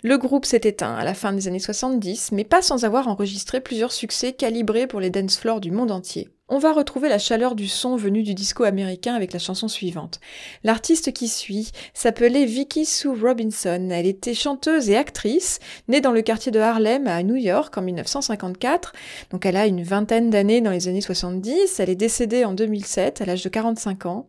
Le 0.03 0.17
groupe 0.17 0.45
s'est 0.45 0.61
éteint 0.63 0.95
à 0.95 1.03
la 1.03 1.13
fin 1.13 1.33
des 1.33 1.47
années 1.47 1.59
70, 1.59 2.31
mais 2.33 2.43
pas 2.43 2.61
sans 2.61 2.85
avoir 2.85 3.07
enregistré 3.07 3.61
plusieurs 3.61 3.91
succès 3.91 4.33
calibrés 4.33 4.87
pour 4.87 4.99
les 4.99 5.09
dance 5.09 5.37
floors 5.37 5.61
du 5.61 5.71
monde 5.71 5.91
entier. 5.91 6.29
On 6.51 6.57
va 6.57 6.73
retrouver 6.73 7.09
la 7.09 7.19
chaleur 7.19 7.53
du 7.53 7.67
son 7.67 7.95
venu 7.95 8.23
du 8.23 8.33
disco 8.33 8.63
américain 8.63 9.13
avec 9.13 9.33
la 9.33 9.39
chanson 9.39 9.67
suivante. 9.67 10.19
L'artiste 10.63 11.13
qui 11.13 11.27
suit 11.27 11.69
s'appelait 11.93 12.45
Vicky 12.45 12.87
Sue 12.87 13.09
Robinson. 13.09 13.89
Elle 13.91 14.07
était 14.07 14.33
chanteuse 14.33 14.89
et 14.89 14.97
actrice, 14.97 15.59
née 15.87 16.01
dans 16.01 16.11
le 16.11 16.23
quartier 16.23 16.51
de 16.51 16.59
Harlem 16.59 17.05
à 17.05 17.21
New 17.21 17.35
York 17.35 17.77
en 17.77 17.83
1954. 17.83 18.93
Donc 19.29 19.45
elle 19.45 19.57
a 19.57 19.67
une 19.67 19.83
vingtaine 19.83 20.31
d'années 20.31 20.61
dans 20.61 20.71
les 20.71 20.87
années 20.87 21.01
70. 21.01 21.79
Elle 21.79 21.91
est 21.91 21.95
décédée 21.95 22.43
en 22.45 22.53
2007 22.53 23.21
à 23.21 23.25
l'âge 23.25 23.43
de 23.43 23.49
45 23.49 24.07
ans. 24.07 24.27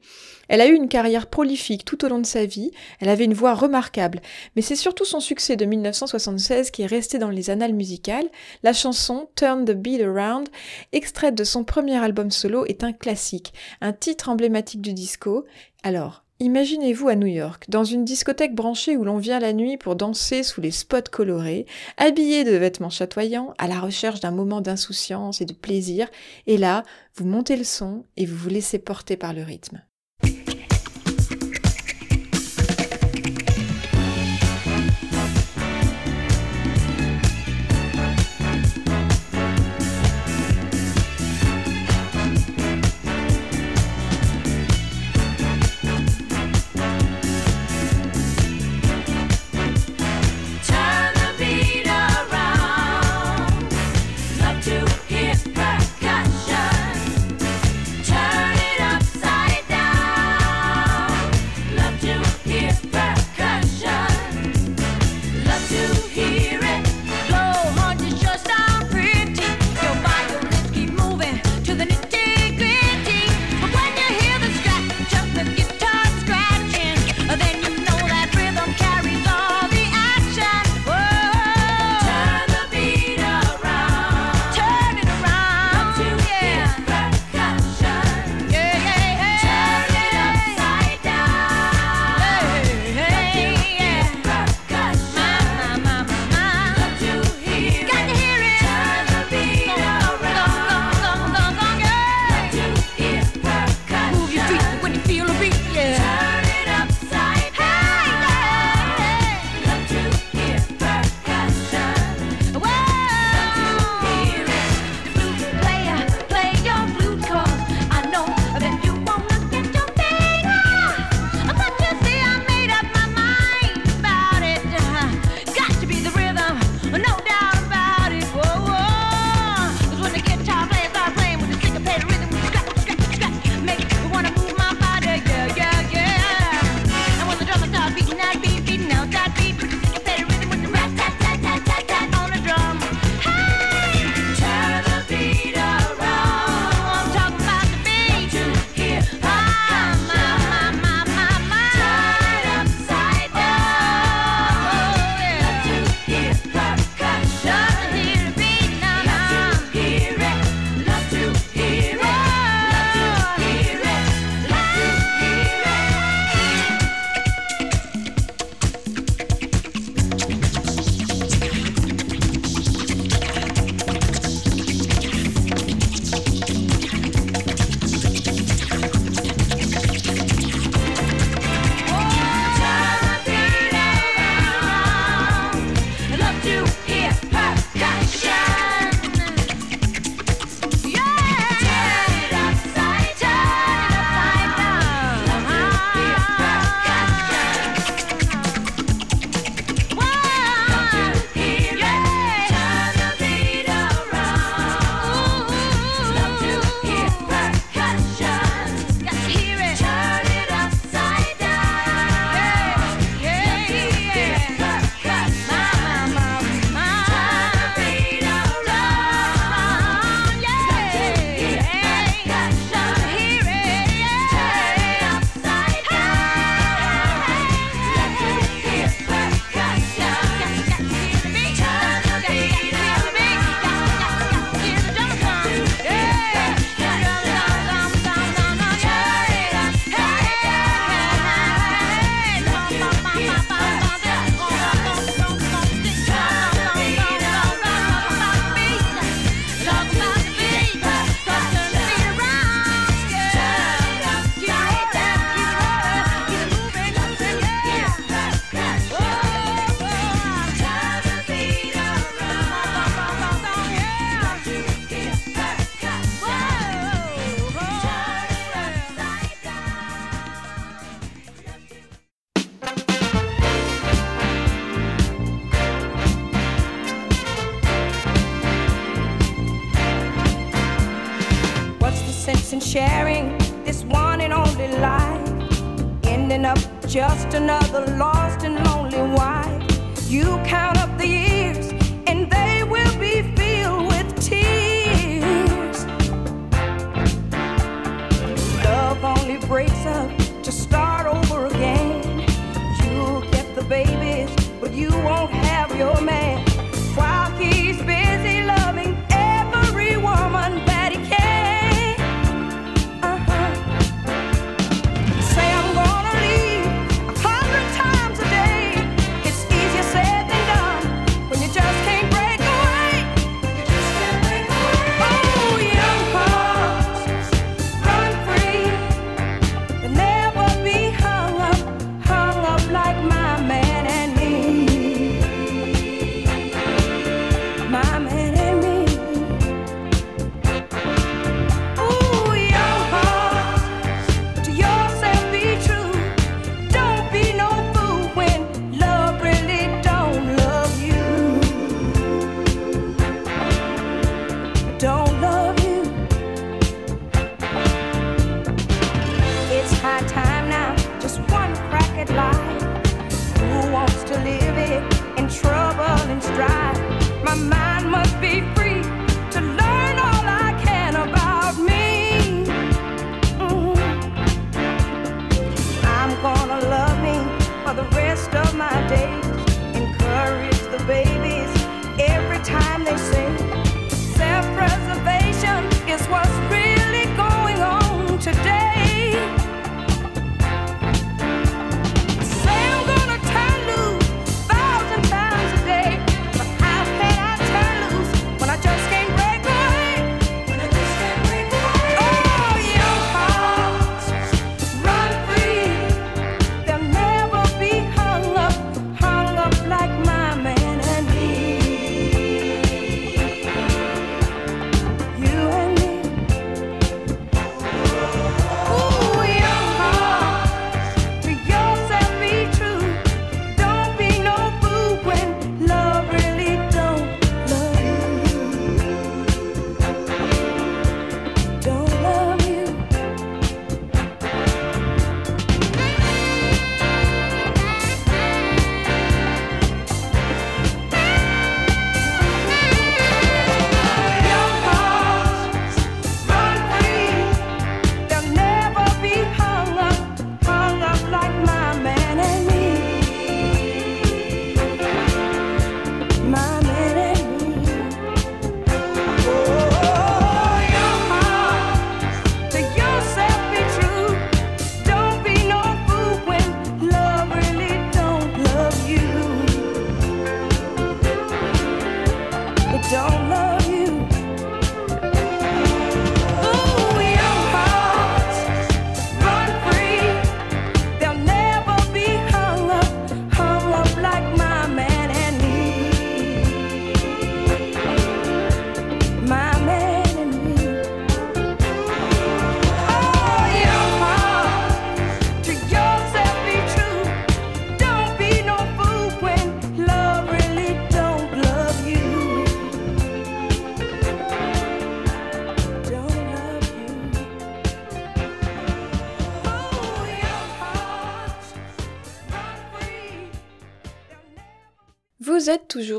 Elle 0.50 0.60
a 0.60 0.66
eu 0.66 0.74
une 0.74 0.88
carrière 0.88 1.28
prolifique 1.28 1.84
tout 1.84 2.04
au 2.04 2.08
long 2.08 2.18
de 2.18 2.26
sa 2.26 2.44
vie, 2.44 2.72
elle 2.98 3.08
avait 3.08 3.24
une 3.24 3.34
voix 3.34 3.54
remarquable, 3.54 4.20
mais 4.56 4.62
c'est 4.62 4.74
surtout 4.74 5.04
son 5.04 5.20
succès 5.20 5.54
de 5.54 5.64
1976 5.64 6.72
qui 6.72 6.82
est 6.82 6.86
resté 6.86 7.18
dans 7.20 7.30
les 7.30 7.50
annales 7.50 7.72
musicales. 7.72 8.28
La 8.64 8.72
chanson 8.72 9.28
Turn 9.36 9.64
the 9.64 9.70
Beat 9.70 10.02
Around, 10.02 10.48
extraite 10.90 11.36
de 11.36 11.44
son 11.44 11.62
premier 11.62 12.02
album 12.02 12.32
solo, 12.32 12.66
est 12.66 12.82
un 12.82 12.92
classique, 12.92 13.54
un 13.80 13.92
titre 13.92 14.28
emblématique 14.28 14.82
du 14.82 14.92
disco. 14.92 15.44
Alors, 15.84 16.24
Imaginez-vous 16.42 17.08
à 17.08 17.16
New 17.16 17.26
York, 17.26 17.66
dans 17.68 17.84
une 17.84 18.06
discothèque 18.06 18.54
branchée 18.54 18.96
où 18.96 19.04
l'on 19.04 19.18
vient 19.18 19.40
la 19.40 19.52
nuit 19.52 19.76
pour 19.76 19.94
danser 19.94 20.42
sous 20.42 20.62
les 20.62 20.70
spots 20.70 21.10
colorés, 21.12 21.66
habillé 21.98 22.44
de 22.44 22.56
vêtements 22.56 22.88
chatoyants, 22.88 23.52
à 23.58 23.68
la 23.68 23.78
recherche 23.78 24.20
d'un 24.20 24.30
moment 24.30 24.62
d'insouciance 24.62 25.42
et 25.42 25.44
de 25.44 25.52
plaisir, 25.52 26.08
et 26.46 26.56
là, 26.56 26.82
vous 27.14 27.26
montez 27.26 27.58
le 27.58 27.64
son 27.64 28.06
et 28.16 28.24
vous 28.24 28.36
vous 28.36 28.48
laissez 28.48 28.78
porter 28.78 29.18
par 29.18 29.34
le 29.34 29.42
rythme. 29.42 29.82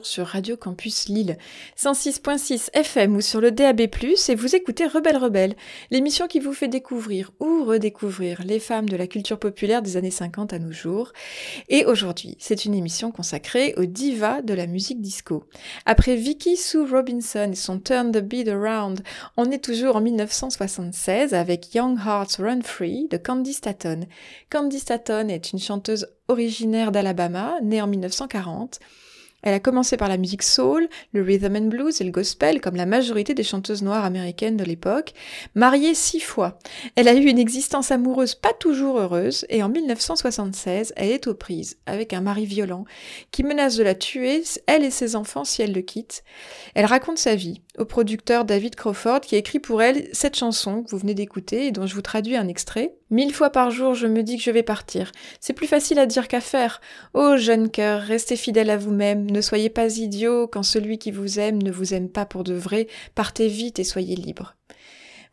Sur 0.04 0.28
Radio 0.28 0.58
Campus 0.58 1.10
Lille, 1.10 1.38
106.6 1.76 2.70
FM 2.74 3.16
ou 3.16 3.22
sur 3.22 3.42
le 3.42 3.52
DAB+, 3.52 3.82
et 3.82 4.36
vous 4.36 4.56
écoutez 4.56 4.86
Rebelle 4.86 5.18
Rebelle, 5.18 5.56
l'émission 5.90 6.28
qui 6.28 6.40
vous 6.40 6.54
fait 6.54 6.68
découvrir 6.68 7.32
ou 7.40 7.64
redécouvrir 7.64 8.44
les 8.46 8.60
femmes 8.60 8.88
de 8.88 8.96
la 8.96 9.08
culture 9.08 9.40
populaire 9.40 9.82
des 9.82 9.98
années 9.98 10.12
50 10.12 10.54
à 10.54 10.60
nos 10.60 10.72
jours. 10.72 11.14
Et 11.68 11.86
aujourd'hui, 11.86 12.36
c'est 12.40 12.66
une 12.66 12.76
émission 12.76 13.12
consacrée 13.12 13.74
aux 13.76 13.86
divas 13.86 14.44
de 14.44 14.54
la 14.54 14.68
musique 14.68 15.02
disco. 15.02 15.46
Après 15.88 16.16
Vicky 16.16 16.58
Sue 16.58 16.86
Robinson 16.86 17.50
et 17.52 17.56
son 17.56 17.80
Turn 17.80 18.12
the 18.12 18.20
Beat 18.20 18.50
Around, 18.50 19.02
on 19.36 19.50
est 19.50 19.64
toujours 19.64 19.96
en 19.96 20.02
1976 20.02 21.34
avec 21.34 21.74
Young 21.74 21.98
Hearts 21.98 22.38
Run 22.38 22.62
Free 22.62 23.08
de 23.10 23.18
Candy 23.18 23.54
Staton. 23.54 24.02
Candy 24.52 24.80
Staton 24.80 25.28
est 25.30 25.54
une 25.54 25.60
chanteuse 25.60 26.08
originaire 26.28 26.92
d'Alabama, 26.92 27.56
née 27.62 27.82
en 27.82 27.88
1940. 27.88 28.80
Elle 29.42 29.54
a 29.54 29.60
commencé 29.60 29.98
par 29.98 30.10
la 30.10 30.18
musique 30.18 30.44
soul, 30.44 30.88
le 31.14 31.22
rhythm 31.22 31.56
and 31.56 31.68
blues 31.68 32.02
et 32.02 32.04
le 32.04 32.12
gospel, 32.12 32.62
comme 32.62 32.76
la 32.76 32.86
majorité 32.86 33.34
des 33.34 33.44
chanteuses 33.44 33.82
noires 33.82 34.06
américaines 34.06 34.58
de 34.58 34.64
l'époque. 34.64 35.14
Mariée 35.56 35.96
six 35.96 36.20
fois, 36.20 36.60
elle 36.96 37.08
a 37.08 37.14
eu 37.14 37.26
une 37.26 37.40
existence 37.40 37.92
amoureuse 37.92 38.36
pas 38.36 38.54
toujours 38.54 39.00
heureuse, 39.00 39.46
et 39.50 39.64
en 39.64 39.70
1976, 39.70 40.94
elle 40.96 41.12
est 41.12 41.28
aux 41.28 41.34
prises 41.34 41.78
avec 41.86 42.14
un 42.14 42.22
mari 42.22 42.46
violent 42.46 42.86
qui 43.32 43.44
menace 43.44 43.76
de 43.76 43.84
la 43.84 43.96
tuer, 43.96 44.44
elle 44.68 44.84
et 44.84 44.92
ses 44.92 45.16
enfants, 45.16 45.46
si 45.46 45.62
elle 45.62 45.74
le 45.74 45.82
quitte. 45.82 46.24
Elle 46.76 46.86
raconte 46.86 47.18
sa 47.18 47.36
vie 47.36 47.62
au 47.78 47.86
producteur 47.86 48.46
David 48.46 48.76
Crawford 48.76 49.22
qui 49.22 49.36
écrit 49.36 49.60
pour 49.60 49.82
elle 49.82 50.08
cette 50.14 50.36
chanson 50.36 50.84
que 50.84 50.92
vous 50.92 50.98
venez 50.98 51.14
d'écouter 51.14 51.68
et 51.68 51.72
dont 51.72 51.86
je 51.86 51.96
vous 51.96 52.02
traduis 52.02 52.36
un 52.36 52.48
extrait. 52.48 52.96
Mille 53.10 53.34
fois 53.34 53.50
par 53.50 53.72
jour, 53.72 53.94
je 53.94 54.08
me 54.08 54.24
dis 54.24 54.38
que 54.38 54.44
je 54.44 54.52
vais 54.52 54.64
partir. 54.64 55.12
C'est 55.40 55.54
plus 55.54 55.68
facile 55.68 56.00
à 56.00 56.06
dire 56.06 56.28
qu'à 56.28 56.42
faire. 56.42 56.82
Ô 57.14 57.38
jeune 57.38 57.70
cœur, 57.70 58.02
restez 58.02 58.36
fidèle 58.36 58.70
à 58.70 58.78
vous-même, 58.78 59.30
ne 59.30 59.42
soyez 59.42 59.70
pas 59.70 59.98
idiot 59.98 60.48
quand 60.48 60.64
celui 60.64 60.98
qui 60.98 61.12
vous 61.12 61.40
aime 61.40 61.62
ne 61.62 61.72
vous 61.72 61.94
aime 61.94 62.10
pas 62.10 62.26
pour 62.26 62.44
de 62.44 62.54
vrai, 62.54 62.88
partez 63.16 63.48
vite 63.48 63.80
et 63.80 63.84
soyez 63.84 64.16
libre. 64.16 64.56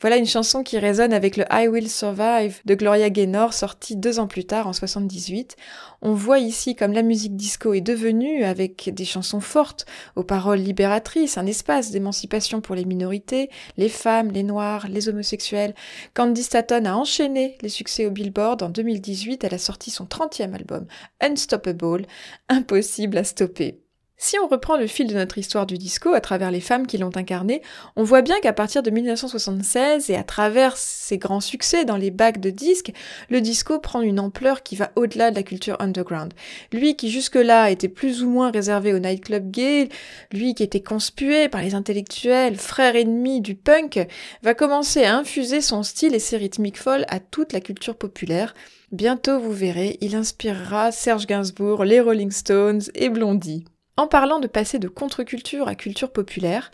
Voilà 0.01 0.17
une 0.17 0.27
chanson 0.27 0.63
qui 0.63 0.79
résonne 0.79 1.13
avec 1.13 1.37
le 1.37 1.45
I 1.51 1.67
Will 1.67 1.91
Survive 1.91 2.61
de 2.65 2.77
Gloria 2.77 3.11
Gaynor, 3.11 3.53
sorti 3.53 3.97
deux 3.97 4.21
ans 4.21 4.29
plus 4.29 4.45
tard, 4.45 4.69
en 4.69 4.73
78. 4.73 5.57
On 6.03 6.15
voit 6.15 6.39
ici 6.39 6.77
comme 6.77 6.93
la 6.93 7.03
musique 7.03 7.35
disco 7.35 7.75
est 7.75 7.81
devenue, 7.81 8.45
avec 8.45 8.95
des 8.95 9.05
chansons 9.05 9.41
fortes, 9.41 9.87
aux 10.15 10.23
paroles 10.23 10.61
libératrices, 10.61 11.37
un 11.37 11.47
espace 11.47 11.91
d'émancipation 11.91 12.61
pour 12.61 12.77
les 12.77 12.85
minorités, 12.85 13.51
les 13.77 13.89
femmes, 13.89 14.31
les 14.31 14.45
noirs, 14.45 14.87
les 14.89 15.09
homosexuels. 15.09 15.75
Candy 16.15 16.45
Staton 16.45 16.85
a 16.85 16.95
enchaîné 16.95 17.59
les 17.61 17.69
succès 17.69 18.07
au 18.07 18.13
Billboard. 18.13 18.63
En 18.63 18.69
2018, 18.69 19.43
elle 19.43 19.55
a 19.55 19.59
sorti 19.59 19.91
son 19.91 20.05
30e 20.05 20.55
album, 20.55 20.87
Unstoppable, 21.21 22.07
impossible 22.49 23.19
à 23.19 23.25
stopper. 23.25 23.81
Si 24.21 24.37
on 24.37 24.49
reprend 24.49 24.77
le 24.77 24.89
fil 24.89 25.07
de 25.07 25.15
notre 25.15 25.39
histoire 25.39 25.65
du 25.65 25.79
disco 25.79 26.13
à 26.13 26.21
travers 26.21 26.51
les 26.51 26.61
femmes 26.61 26.89
qui 26.89 26.99
l'ont 26.99 27.17
incarné, 27.17 27.63
on 27.95 28.03
voit 28.03 28.21
bien 28.21 28.41
qu'à 28.41 28.53
partir 28.53 28.83
de 28.83 28.91
1976 28.91 30.11
et 30.11 30.17
à 30.17 30.25
travers 30.25 30.77
ses 30.77 31.19
grands 31.19 31.41
succès 31.41 31.85
dans 31.85 31.97
les 31.97 32.11
bacs 32.11 32.41
de 32.41 32.51
disques, 32.51 32.93
le 33.31 33.41
disco 33.41 33.79
prend 33.79 34.01
une 34.01 34.19
ampleur 34.19 34.65
qui 34.65 34.75
va 34.75 34.91
au-delà 34.97 35.31
de 35.31 35.37
la 35.37 35.45
culture 35.45 35.77
underground. 35.79 36.35
Lui 36.73 36.97
qui 36.97 37.11
jusque-là 37.11 37.71
était 37.71 37.87
plus 37.87 38.25
ou 38.25 38.29
moins 38.29 38.51
réservé 38.51 38.93
au 38.93 38.99
nightclub 38.99 39.53
gay, 39.53 39.89
lui 40.33 40.53
qui 40.55 40.65
était 40.65 40.83
conspué 40.83 41.49
par 41.49 41.63
les 41.63 41.77
intellectuels, 41.77 42.57
frère 42.57 42.97
ennemi 42.97 43.41
du 43.41 43.55
punk, 43.55 44.05
va 44.43 44.53
commencer 44.53 45.05
à 45.05 45.17
infuser 45.17 45.61
son 45.61 45.85
style 45.85 46.17
et 46.17 46.19
ses 46.19 46.39
rythmiques 46.39 46.81
folles 46.81 47.07
à 47.07 47.21
toute 47.21 47.53
la 47.53 47.61
culture 47.61 47.95
populaire. 47.95 48.53
Bientôt, 48.91 49.39
vous 49.39 49.53
verrez, 49.53 49.97
il 50.01 50.17
inspirera 50.17 50.91
Serge 50.91 51.27
Gainsbourg, 51.27 51.85
les 51.85 52.01
Rolling 52.01 52.33
Stones 52.33 52.83
et 52.97 53.11
Blondie. 53.11 53.65
En 53.99 54.07
parlant 54.07 54.39
de 54.39 54.47
passer 54.47 54.79
de 54.79 54.87
contre-culture 54.87 55.67
à 55.67 55.75
culture 55.75 56.13
populaire, 56.13 56.71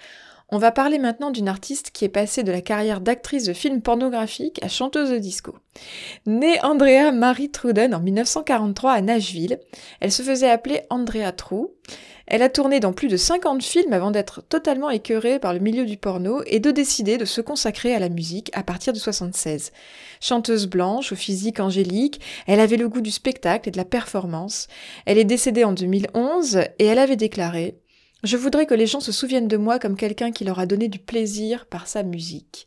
on 0.51 0.59
va 0.59 0.71
parler 0.71 0.99
maintenant 0.99 1.31
d'une 1.31 1.49
artiste 1.49 1.91
qui 1.91 2.05
est 2.05 2.11
passée 2.11 2.43
de 2.43 2.53
la 2.53 2.61
carrière 2.61 3.01
d'actrice 3.01 3.45
de 3.45 3.55
films 3.55 3.81
pornographiques 3.81 4.63
à 4.63 4.69
chanteuse 4.69 5.09
de 5.09 5.17
disco. 5.17 5.57
Née 6.27 6.63
Andrea 6.63 7.13
Marie 7.13 7.51
Truden 7.51 7.95
en 7.95 8.01
1943 8.01 8.93
à 8.93 9.01
Nashville, 9.01 9.59
elle 10.01 10.13
se 10.13 10.23
faisait 10.23 10.51
appeler 10.51 10.83
Andrea 10.91 11.33
True. 11.33 11.69
Elle 12.27 12.43
a 12.43 12.49
tourné 12.49 12.81
dans 12.81 12.93
plus 12.93 13.09
de 13.09 13.17
50 13.17 13.63
films 13.63 13.93
avant 13.93 14.11
d'être 14.11 14.43
totalement 14.43 14.91
écœurée 14.91 15.39
par 15.39 15.53
le 15.53 15.59
milieu 15.61 15.85
du 15.85 15.97
porno 15.97 16.43
et 16.47 16.59
de 16.59 16.71
décider 16.71 17.19
de 17.19 17.25
se 17.25 17.41
consacrer 17.41 17.95
à 17.95 17.99
la 17.99 18.09
musique 18.09 18.51
à 18.55 18.63
partir 18.63 18.93
de 18.93 18.99
76. 18.99 19.73
Chanteuse 20.21 20.67
blanche, 20.67 21.13
au 21.13 21.17
physique 21.17 21.61
angélique, 21.61 22.21
elle 22.47 22.61
avait 22.61 22.79
le 22.79 22.89
goût 22.89 23.03
du 23.03 23.11
spectacle 23.11 23.69
et 23.69 23.73
de 23.73 23.77
la 23.77 23.85
performance. 23.85 24.69
Elle 25.05 25.19
est 25.19 25.25
décédée 25.25 25.65
en 25.65 25.73
2011 25.73 26.61
et 26.79 26.87
elle 26.87 26.99
avait 26.99 27.17
déclaré 27.17 27.77
je 28.25 28.37
voudrais 28.37 28.67
que 28.67 28.75
les 28.75 28.87
gens 28.87 29.01
se 29.01 29.13
souviennent 29.13 29.49
de 29.49 29.57
moi 29.57 29.79
comme 29.79 29.97
quelqu'un 29.97 30.33
qui 30.33 30.45
leur 30.45 30.59
a 30.59 30.67
donné 30.67 30.89
du 30.89 30.99
plaisir 30.99 31.67
par 31.67 31.87
sa 31.87 32.03
musique. 32.03 32.67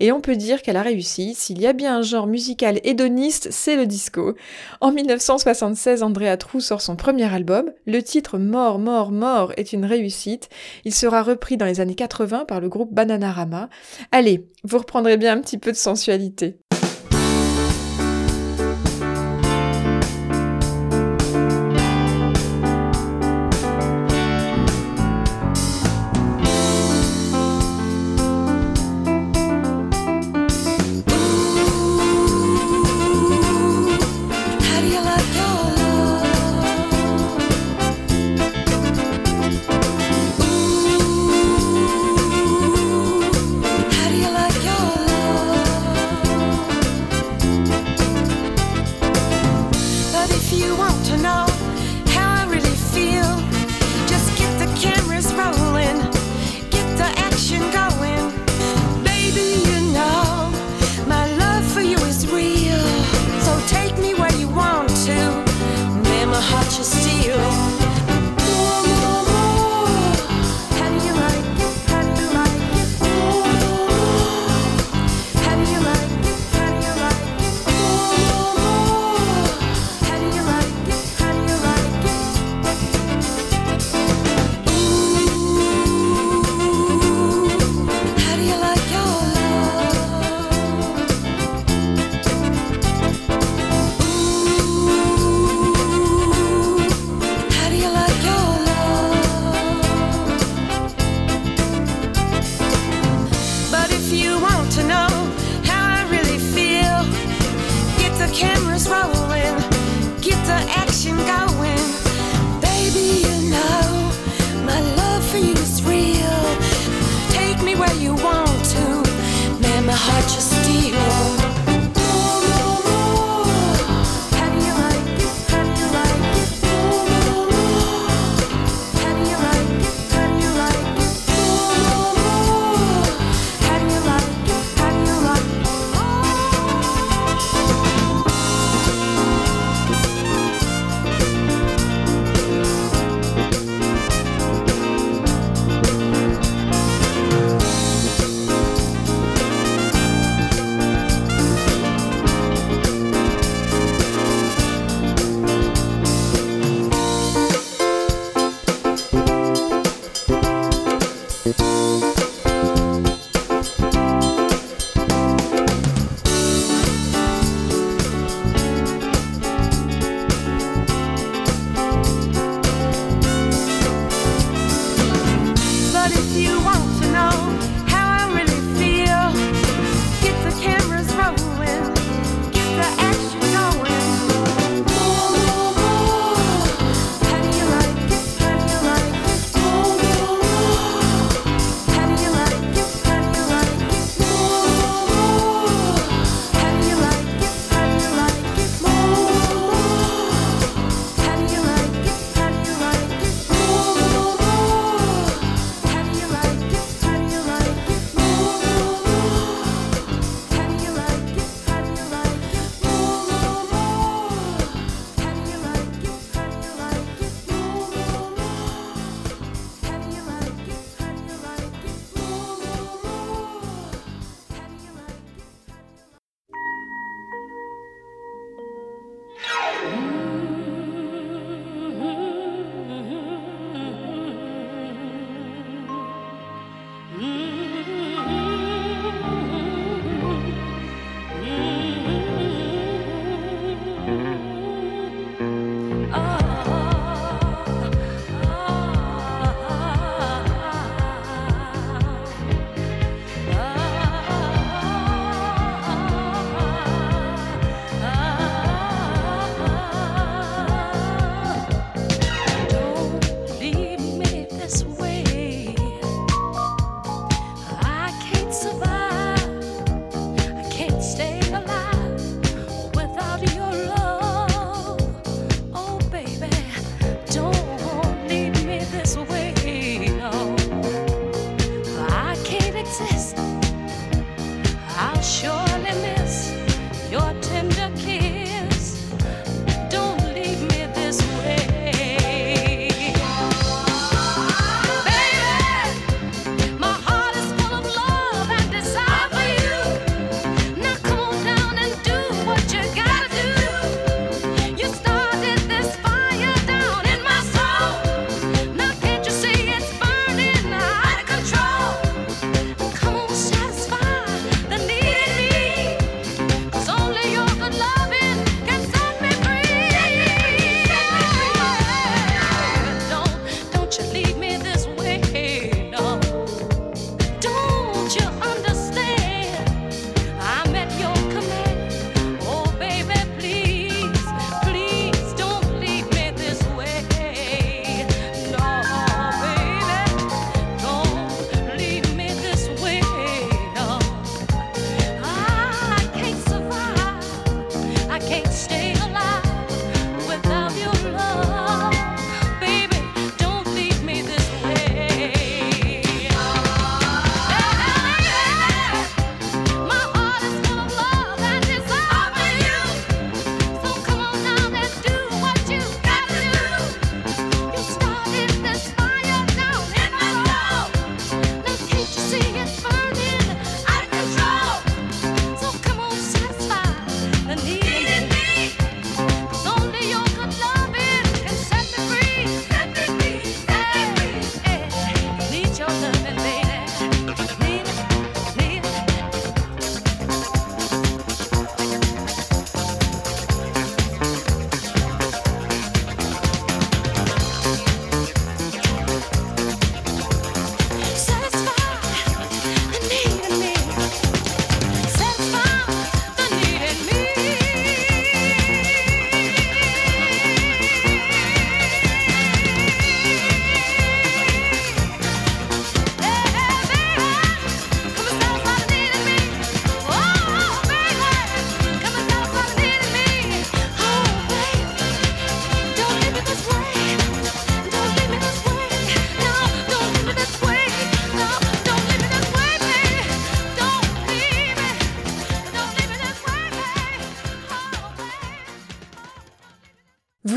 Et 0.00 0.12
on 0.12 0.20
peut 0.20 0.36
dire 0.36 0.62
qu'elle 0.62 0.76
a 0.76 0.82
réussi. 0.82 1.34
S'il 1.34 1.60
y 1.60 1.66
a 1.66 1.72
bien 1.72 1.98
un 1.98 2.02
genre 2.02 2.26
musical 2.26 2.80
hédoniste, 2.84 3.48
c'est 3.50 3.76
le 3.76 3.86
disco. 3.86 4.34
En 4.80 4.92
1976, 4.92 6.02
Andrea 6.02 6.36
Trou 6.36 6.60
sort 6.60 6.80
son 6.80 6.96
premier 6.96 7.32
album. 7.32 7.70
Le 7.86 8.02
titre 8.02 8.38
Mort, 8.38 8.78
mort, 8.78 9.12
mort 9.12 9.52
est 9.56 9.72
une 9.72 9.84
réussite. 9.84 10.48
Il 10.84 10.92
sera 10.92 11.22
repris 11.22 11.56
dans 11.56 11.66
les 11.66 11.80
années 11.80 11.94
80 11.94 12.44
par 12.44 12.60
le 12.60 12.68
groupe 12.68 12.92
Bananarama. 12.92 13.68
Allez, 14.12 14.48
vous 14.64 14.78
reprendrez 14.78 15.16
bien 15.16 15.36
un 15.36 15.40
petit 15.40 15.58
peu 15.58 15.70
de 15.70 15.76
sensualité. 15.76 16.58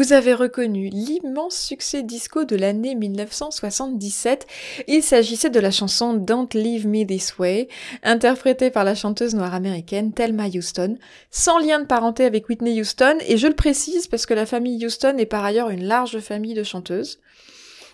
Vous 0.09 0.15
avez 0.15 0.33
reconnu 0.33 0.89
l'immense 0.89 1.55
succès 1.55 2.01
disco 2.01 2.43
de 2.43 2.55
l'année 2.55 2.95
1977. 2.95 4.47
Il 4.87 5.03
s'agissait 5.03 5.51
de 5.51 5.59
la 5.59 5.69
chanson 5.69 6.15
Don't 6.15 6.47
Leave 6.55 6.87
Me 6.87 7.05
This 7.05 7.37
Way, 7.37 7.67
interprétée 8.01 8.71
par 8.71 8.83
la 8.83 8.95
chanteuse 8.95 9.35
noire 9.35 9.53
américaine 9.53 10.11
Thelma 10.11 10.47
Houston, 10.47 10.97
sans 11.29 11.59
lien 11.59 11.79
de 11.79 11.85
parenté 11.85 12.25
avec 12.25 12.49
Whitney 12.49 12.81
Houston, 12.81 13.19
et 13.27 13.37
je 13.37 13.45
le 13.45 13.53
précise 13.53 14.07
parce 14.07 14.25
que 14.25 14.33
la 14.33 14.47
famille 14.47 14.83
Houston 14.83 15.15
est 15.19 15.27
par 15.27 15.45
ailleurs 15.45 15.69
une 15.69 15.85
large 15.85 16.17
famille 16.21 16.55
de 16.55 16.63
chanteuses. 16.63 17.19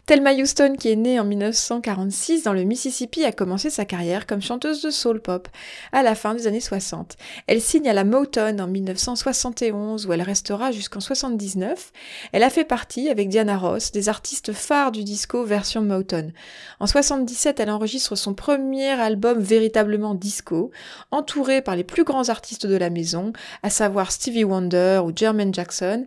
Thelma 0.06 0.34
Houston, 0.34 0.76
qui 0.78 0.92
est 0.92 0.96
née 0.96 1.20
en 1.20 1.26
1946 1.26 2.44
dans 2.44 2.54
le 2.54 2.64
Mississippi, 2.64 3.24
a 3.24 3.32
commencé 3.32 3.72
sa 3.72 3.86
carrière 3.86 4.28
comme 4.28 4.42
chanteuse 4.42 4.84
de 4.84 4.92
soul 4.92 5.20
pop 5.20 5.48
à 5.92 6.04
la 6.04 6.14
fin 6.14 6.36
des 6.36 6.46
années 6.46 6.60
60. 6.60 7.18
Elle 7.48 7.60
signe 7.60 7.90
à 7.90 7.94
la 7.94 8.04
Motown 8.04 8.62
en 8.62 8.68
1971 8.68 10.06
où 10.06 10.14
elle 10.14 10.22
restera 10.22 10.72
jusqu'en 10.72 11.00
79. 11.00 11.92
Elle 12.34 12.44
a 12.44 12.52
fait 12.52 12.66
partie, 12.66 13.10
avec 13.10 13.30
Diana 13.30 13.58
Ross, 13.58 13.92
des 13.92 14.08
artistes 14.08 14.54
phares 14.54 14.92
du 14.92 15.04
disco 15.04 15.44
version 15.44 15.82
Motown. 15.82 16.34
En 16.80 16.86
77, 16.86 17.60
elle 17.60 17.72
enregistre 17.72 18.16
son 18.16 18.36
premier 18.36 18.92
album 18.92 19.40
véritablement 19.40 20.14
disco, 20.14 20.70
entourée 21.10 21.64
par 21.64 21.76
les 21.76 21.84
plus 21.84 22.04
grands 22.04 22.30
artistes 22.30 22.68
de 22.68 22.78
la 22.78 22.92
maison, 22.92 23.34
à 23.64 23.72
savoir 23.72 24.12
Stevie 24.12 24.44
Wonder 24.44 25.02
ou 25.04 25.12
Jermaine 25.16 25.52
Jackson, 25.52 26.06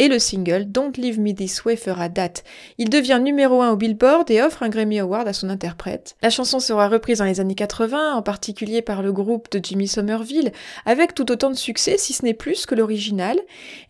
et 0.00 0.08
le 0.08 0.18
single 0.18 0.64
Don't 0.64 0.92
Leave 0.96 1.20
Me 1.20 1.34
This 1.34 1.62
Way 1.66 1.76
fera 1.76 2.08
date. 2.08 2.42
Il 2.78 2.88
devient 2.88 3.20
numéro 3.22 3.60
1 3.60 3.72
au 3.72 3.76
Billboard 3.76 4.30
et 4.30 4.40
offre 4.40 4.62
un 4.62 4.70
Grammy 4.70 4.98
Award 4.98 5.28
à 5.28 5.34
son 5.34 5.50
interprète. 5.50 6.16
La 6.22 6.30
chanson 6.30 6.58
sera 6.58 6.88
reprise 6.88 7.18
dans 7.18 7.26
les 7.26 7.38
années 7.38 7.54
80, 7.54 8.14
en 8.14 8.22
particulier 8.22 8.80
par 8.80 9.02
le 9.02 9.12
groupe 9.12 9.50
de 9.52 9.60
Jimmy 9.62 9.86
Somerville, 9.86 10.52
avec 10.86 11.14
tout 11.14 11.30
autant 11.30 11.50
de 11.50 11.54
succès, 11.54 11.98
si 11.98 12.14
ce 12.14 12.24
n'est 12.24 12.32
plus 12.32 12.64
que 12.64 12.74
l'original. 12.74 13.38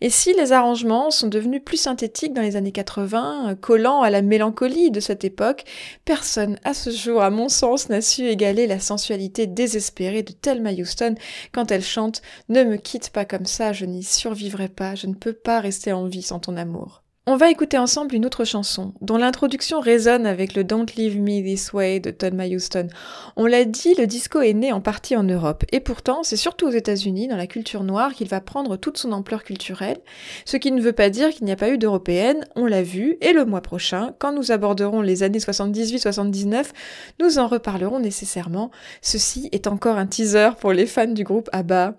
Et 0.01 0.09
si 0.09 0.33
les 0.33 0.51
arrangements 0.51 1.11
sont 1.11 1.29
devenus 1.29 1.61
plus 1.63 1.77
synthétiques 1.77 2.33
dans 2.33 2.41
les 2.41 2.57
années 2.57 2.73
80, 2.73 3.55
collant 3.61 4.01
à 4.01 4.09
la 4.09 4.21
mélancolie 4.21 4.91
de 4.91 4.99
cette 4.99 5.23
époque, 5.23 5.63
personne 6.03 6.59
à 6.65 6.73
ce 6.73 6.89
jour, 6.89 7.21
à 7.21 7.29
mon 7.29 7.47
sens, 7.47 7.87
n'a 7.87 8.01
su 8.01 8.27
égaler 8.27 8.67
la 8.67 8.81
sensualité 8.81 9.47
désespérée 9.47 10.23
de 10.23 10.33
Thelma 10.33 10.73
Houston 10.73 11.15
quand 11.53 11.71
elle 11.71 11.85
chante 11.85 12.21
Ne 12.49 12.65
me 12.65 12.75
quitte 12.75 13.11
pas 13.11 13.23
comme 13.23 13.45
ça, 13.45 13.71
je 13.71 13.85
n'y 13.85 14.03
survivrai 14.03 14.67
pas, 14.67 14.95
je 14.95 15.07
ne 15.07 15.13
peux 15.13 15.31
pas 15.31 15.61
rester 15.61 15.93
en 15.93 16.00
vie 16.07 16.21
sans 16.21 16.39
ton 16.39 16.57
amour. 16.57 17.00
On 17.27 17.35
va 17.35 17.51
écouter 17.51 17.77
ensemble 17.77 18.15
une 18.15 18.25
autre 18.25 18.45
chanson, 18.45 18.95
dont 18.99 19.17
l'introduction 19.17 19.79
résonne 19.79 20.25
avec 20.25 20.55
le 20.55 20.63
Don't 20.63 20.87
Leave 20.97 21.21
Me 21.21 21.43
This 21.43 21.71
Way 21.71 21.99
de 21.99 22.09
Thelma 22.09 22.47
Houston. 22.47 22.87
On 23.35 23.45
l'a 23.45 23.63
dit, 23.63 23.93
le 23.93 24.07
disco 24.07 24.41
est 24.41 24.55
né 24.55 24.71
en 24.71 24.81
partie 24.81 25.15
en 25.15 25.21
Europe, 25.21 25.63
et 25.71 25.81
pourtant 25.81 26.23
c'est 26.23 26.35
surtout 26.35 26.65
aux 26.65 26.71
États-Unis, 26.71 27.27
dans 27.27 27.37
la 27.37 27.45
culture 27.45 27.83
noire, 27.83 28.15
qu'il 28.15 28.27
va 28.27 28.41
prendre 28.41 28.75
toute 28.75 28.97
son 28.97 29.11
ampleur 29.11 29.43
culturelle, 29.43 29.99
ce 30.45 30.57
qui 30.57 30.71
ne 30.71 30.81
veut 30.81 30.93
pas 30.93 31.11
dire 31.11 31.29
qu'il 31.29 31.45
n'y 31.45 31.51
a 31.51 31.55
pas 31.55 31.69
eu 31.69 31.77
d'européenne, 31.77 32.43
on 32.55 32.65
l'a 32.65 32.81
vu, 32.81 33.17
et 33.21 33.33
le 33.33 33.45
mois 33.45 33.61
prochain, 33.61 34.15
quand 34.17 34.33
nous 34.33 34.51
aborderons 34.51 35.01
les 35.01 35.21
années 35.21 35.37
78-79, 35.37 36.69
nous 37.19 37.37
en 37.37 37.45
reparlerons 37.45 37.99
nécessairement. 37.99 38.71
Ceci 39.03 39.47
est 39.51 39.67
encore 39.67 39.97
un 39.97 40.07
teaser 40.07 40.49
pour 40.59 40.73
les 40.73 40.87
fans 40.87 41.05
du 41.05 41.23
groupe 41.23 41.51
ABBA. 41.53 41.93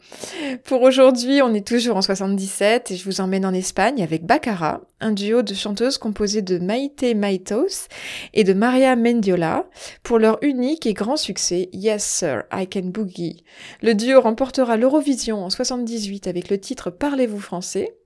Pour 0.65 0.83
aujourd'hui, 0.83 1.43
on 1.43 1.55
est 1.55 1.65
toujours 1.65 1.97
en 1.97 2.03
77, 2.03 2.91
et 2.91 2.97
je 2.97 3.05
vous 3.05 3.21
emmène 3.21 3.47
en 3.47 3.55
Espagne 3.55 4.03
avec 4.03 4.27
Baccara, 4.27 4.81
un 5.03 5.13
duo 5.13 5.43
de 5.43 5.53
chanteuses 5.53 5.99
composé 5.99 6.43
de 6.43 6.59
Maite 6.59 7.03
Maitos 7.15 7.89
et 8.33 8.45
de 8.45 8.53
Maria 8.53 8.97
Mendiola 8.97 9.69
pour 10.03 10.19
leur 10.19 10.39
unique 10.43 10.87
et 10.87 10.95
grand 10.95 11.17
succès 11.17 11.69
Yes 11.73 12.05
Sir, 12.05 12.45
I 12.53 12.69
Can 12.69 12.87
Boogie. 12.87 13.45
Le 13.83 13.95
duo 13.95 14.21
remportera 14.21 14.77
l'Eurovision 14.77 15.45
en 15.45 15.51
78 15.51 16.29
avec 16.29 16.49
le 16.49 16.59
titre 16.59 16.91
Parlez-vous 16.91 17.41
français. 17.41 17.97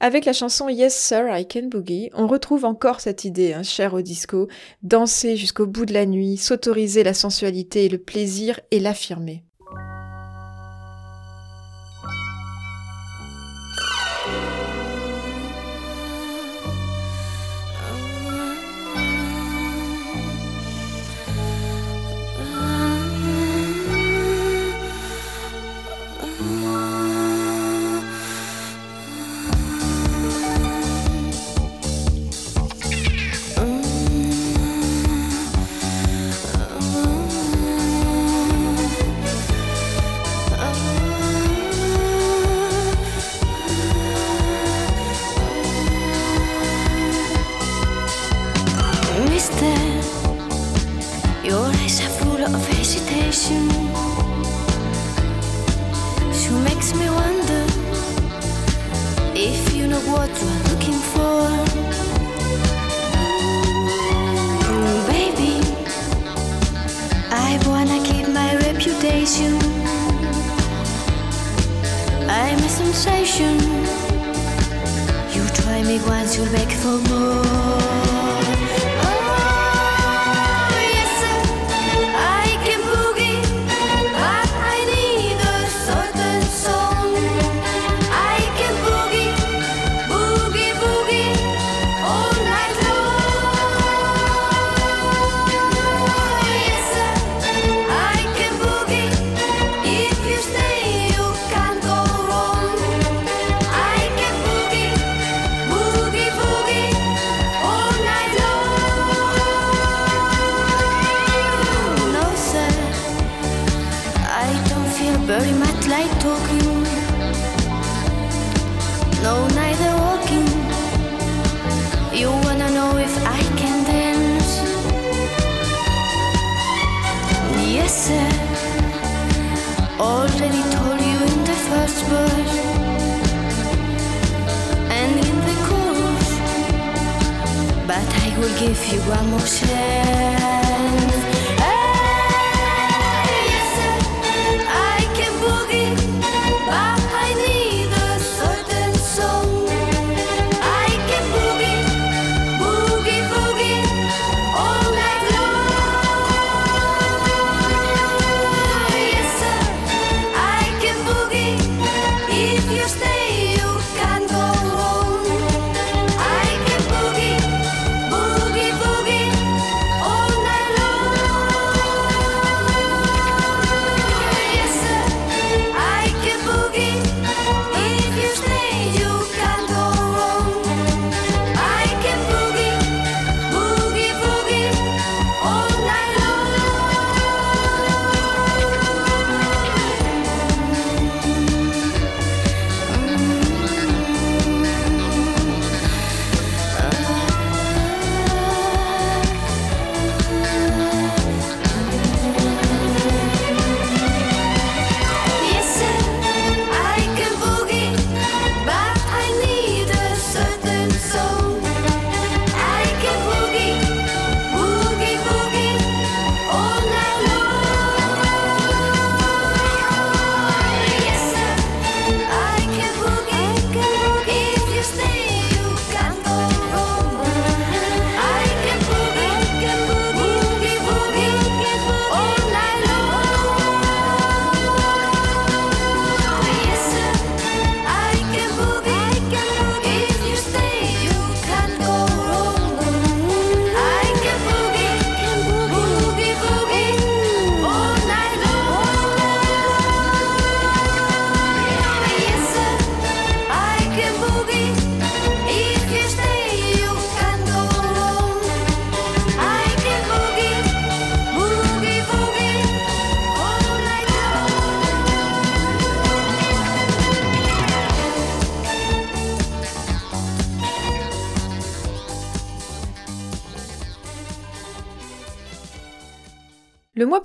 Avec 0.00 0.24
la 0.24 0.32
chanson 0.32 0.68
Yes 0.68 0.94
Sir, 0.94 1.24
I 1.30 1.46
Can 1.46 1.68
Boogie, 1.68 2.10
on 2.14 2.26
retrouve 2.26 2.64
encore 2.64 3.00
cette 3.00 3.24
idée, 3.24 3.52
hein, 3.52 3.62
chère 3.62 3.94
au 3.94 4.02
disco, 4.02 4.48
danser 4.82 5.36
jusqu'au 5.36 5.66
bout 5.66 5.86
de 5.86 5.94
la 5.94 6.04
nuit, 6.04 6.36
s'autoriser 6.36 7.04
la 7.04 7.14
sensualité 7.14 7.84
et 7.84 7.88
le 7.88 7.98
plaisir 7.98 8.58
et 8.72 8.80
l'affirmer. 8.80 9.43
Hesitation. 53.44 53.68
She 56.32 56.50
makes 56.50 56.94
me 56.94 57.08
wonder 57.10 57.64
if 59.34 59.74
you 59.74 59.86
know 59.86 60.00
what 60.00 60.28
you're 60.28 60.62
looking 60.70 61.00
for. 61.12 61.48
Mm, 64.70 65.06
baby, 65.06 65.60
I 67.30 67.58
wanna 67.66 68.02
keep 68.04 68.28
my 68.28 68.56
reputation. 68.56 69.58
I'm 72.28 72.58
a 72.58 72.68
sensation. 72.68 73.58
You 75.34 75.46
try 75.54 75.82
me 75.82 76.00
once, 76.06 76.36
you'll 76.36 76.52
beg 76.52 76.70
for 76.70 76.98
more. 77.08 78.03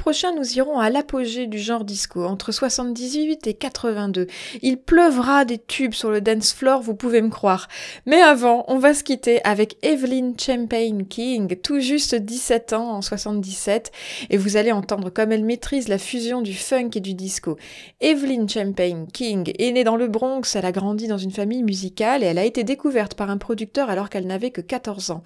Prochain, 0.10 0.34
nous 0.34 0.58
irons 0.58 0.80
à 0.80 0.90
l'apogée 0.90 1.46
du 1.46 1.60
genre 1.60 1.86
disco, 1.86 2.26
entre 2.26 2.52
78 2.52 3.46
et 3.46 3.54
82. 3.54 4.26
Il 4.64 4.78
pleuvra 4.78 5.46
des 5.46 5.60
tubes 5.60 5.94
sur 5.94 6.10
le 6.10 6.20
dance 6.20 6.52
floor, 6.52 6.82
vous 6.82 6.96
pouvez 6.96 7.22
me 7.22 7.30
croire. 7.30 7.68
Mais 8.08 8.20
avant, 8.20 8.66
on 8.70 8.80
va 8.80 8.96
se 8.96 9.04
quitter 9.04 9.40
avec 9.44 9.78
Evelyn 9.84 10.34
Champagne 10.36 11.06
King, 11.06 11.56
tout 11.62 11.80
juste 11.80 12.16
17 12.16 12.74
ans 12.74 12.90
en 12.90 13.04
77, 13.04 13.92
et 14.32 14.38
vous 14.38 14.58
allez 14.58 14.72
entendre 14.72 15.12
comme 15.12 15.32
elle 15.32 15.46
maîtrise 15.46 15.88
la 15.90 16.00
fusion 16.00 16.42
du 16.42 16.56
funk 16.56 16.90
et 16.96 17.02
du 17.02 17.14
disco. 17.14 17.58
Evelyn 18.02 18.48
Champagne 18.48 19.06
King 19.14 19.54
est 19.60 19.72
née 19.72 19.84
dans 19.84 19.96
le 19.96 20.08
Bronx, 20.08 20.56
elle 20.56 20.66
a 20.66 20.72
grandi 20.72 21.08
dans 21.08 21.20
une 21.20 21.30
famille 21.30 21.62
musicale 21.62 22.24
et 22.24 22.26
elle 22.26 22.40
a 22.40 22.46
été 22.46 22.64
découverte 22.64 23.14
par 23.14 23.30
un 23.30 23.38
producteur 23.38 23.92
alors 23.92 24.10
qu'elle 24.10 24.26
n'avait 24.26 24.50
que 24.50 24.62
14 24.62 25.12
ans. 25.12 25.24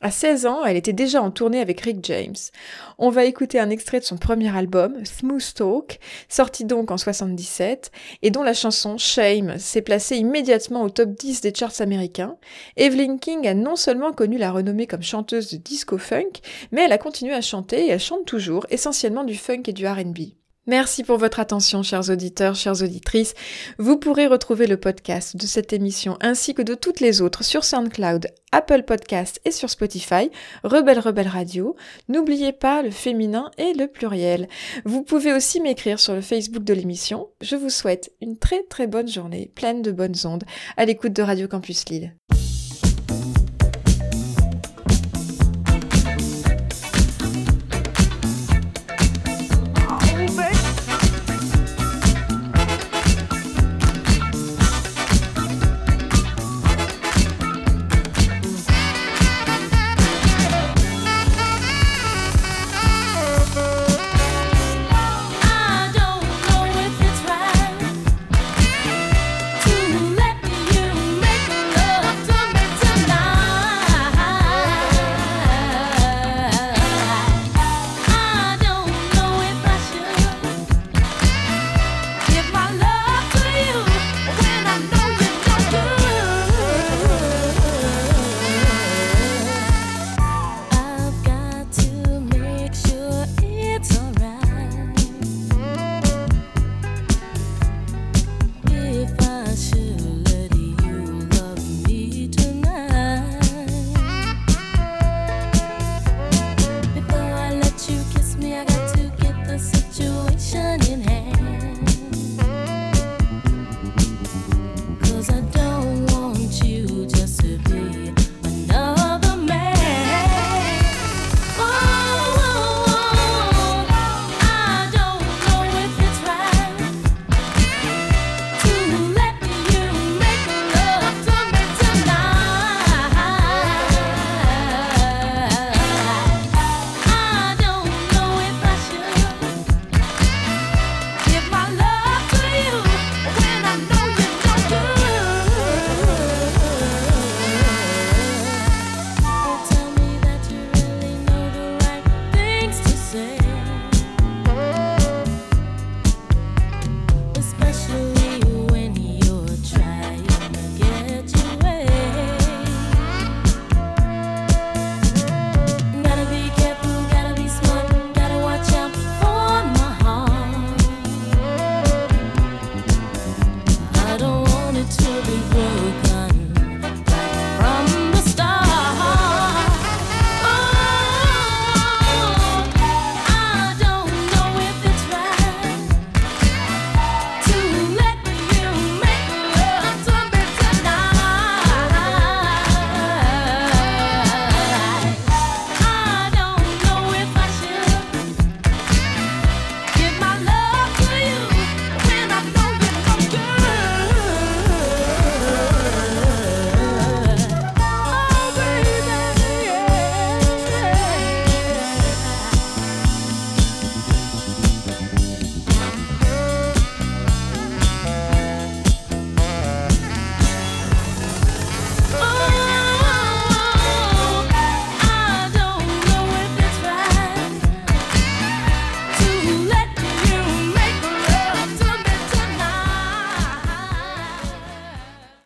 À 0.00 0.12
16 0.12 0.46
ans, 0.46 0.64
elle 0.64 0.76
était 0.76 0.92
déjà 0.92 1.20
en 1.20 1.32
tournée 1.32 1.60
avec 1.60 1.80
Rick 1.80 2.04
James. 2.04 2.36
On 2.98 3.10
va 3.10 3.24
écouter 3.24 3.58
un 3.58 3.68
extrait 3.68 3.98
de 3.98 4.04
son 4.04 4.16
premier 4.16 4.56
album, 4.56 5.04
Smooth 5.04 5.54
Talk, 5.54 5.98
sorti 6.28 6.64
donc 6.64 6.92
en 6.92 6.98
77, 6.98 7.90
et 8.22 8.30
dont 8.30 8.44
la 8.44 8.54
chanson 8.54 8.96
Shame 8.96 9.58
s'est 9.58 9.82
placée 9.82 10.16
immédiatement 10.16 10.82
au 10.82 10.90
top 10.90 11.10
10 11.10 11.40
des 11.40 11.52
charts 11.52 11.80
américains. 11.80 12.36
Evelyn 12.76 13.18
King 13.18 13.48
a 13.48 13.54
non 13.54 13.74
seulement 13.74 14.12
connu 14.12 14.38
la 14.38 14.52
renommée 14.52 14.86
comme 14.86 15.02
chanteuse 15.02 15.50
de 15.50 15.56
disco 15.56 15.98
funk, 15.98 16.42
mais 16.70 16.84
elle 16.84 16.92
a 16.92 16.98
continué 16.98 17.34
à 17.34 17.40
chanter 17.40 17.86
et 17.86 17.88
elle 17.88 17.98
chante 17.98 18.24
toujours, 18.24 18.66
essentiellement 18.70 19.24
du 19.24 19.34
funk 19.34 19.62
et 19.66 19.72
du 19.72 19.84
RB. 19.84 20.18
Merci 20.68 21.02
pour 21.02 21.16
votre 21.16 21.40
attention, 21.40 21.82
chers 21.82 22.10
auditeurs, 22.10 22.54
chères 22.54 22.82
auditrices. 22.82 23.32
Vous 23.78 23.96
pourrez 23.96 24.26
retrouver 24.26 24.66
le 24.66 24.76
podcast 24.76 25.34
de 25.34 25.46
cette 25.46 25.72
émission 25.72 26.18
ainsi 26.20 26.52
que 26.52 26.60
de 26.60 26.74
toutes 26.74 27.00
les 27.00 27.22
autres 27.22 27.42
sur 27.42 27.64
SoundCloud, 27.64 28.26
Apple 28.52 28.82
Podcast 28.82 29.40
et 29.46 29.50
sur 29.50 29.70
Spotify, 29.70 30.30
Rebelle 30.64 30.98
Rebelle 30.98 31.28
Radio. 31.28 31.74
N'oubliez 32.10 32.52
pas 32.52 32.82
le 32.82 32.90
féminin 32.90 33.50
et 33.56 33.72
le 33.72 33.86
pluriel. 33.86 34.46
Vous 34.84 35.02
pouvez 35.02 35.32
aussi 35.32 35.62
m'écrire 35.62 35.98
sur 35.98 36.14
le 36.14 36.20
Facebook 36.20 36.64
de 36.64 36.74
l'émission. 36.74 37.28
Je 37.40 37.56
vous 37.56 37.70
souhaite 37.70 38.12
une 38.20 38.36
très 38.36 38.62
très 38.64 38.86
bonne 38.86 39.08
journée, 39.08 39.50
pleine 39.54 39.80
de 39.80 39.90
bonnes 39.90 40.16
ondes, 40.26 40.44
à 40.76 40.84
l'écoute 40.84 41.14
de 41.14 41.22
Radio 41.22 41.48
Campus 41.48 41.88
Lille. 41.88 42.14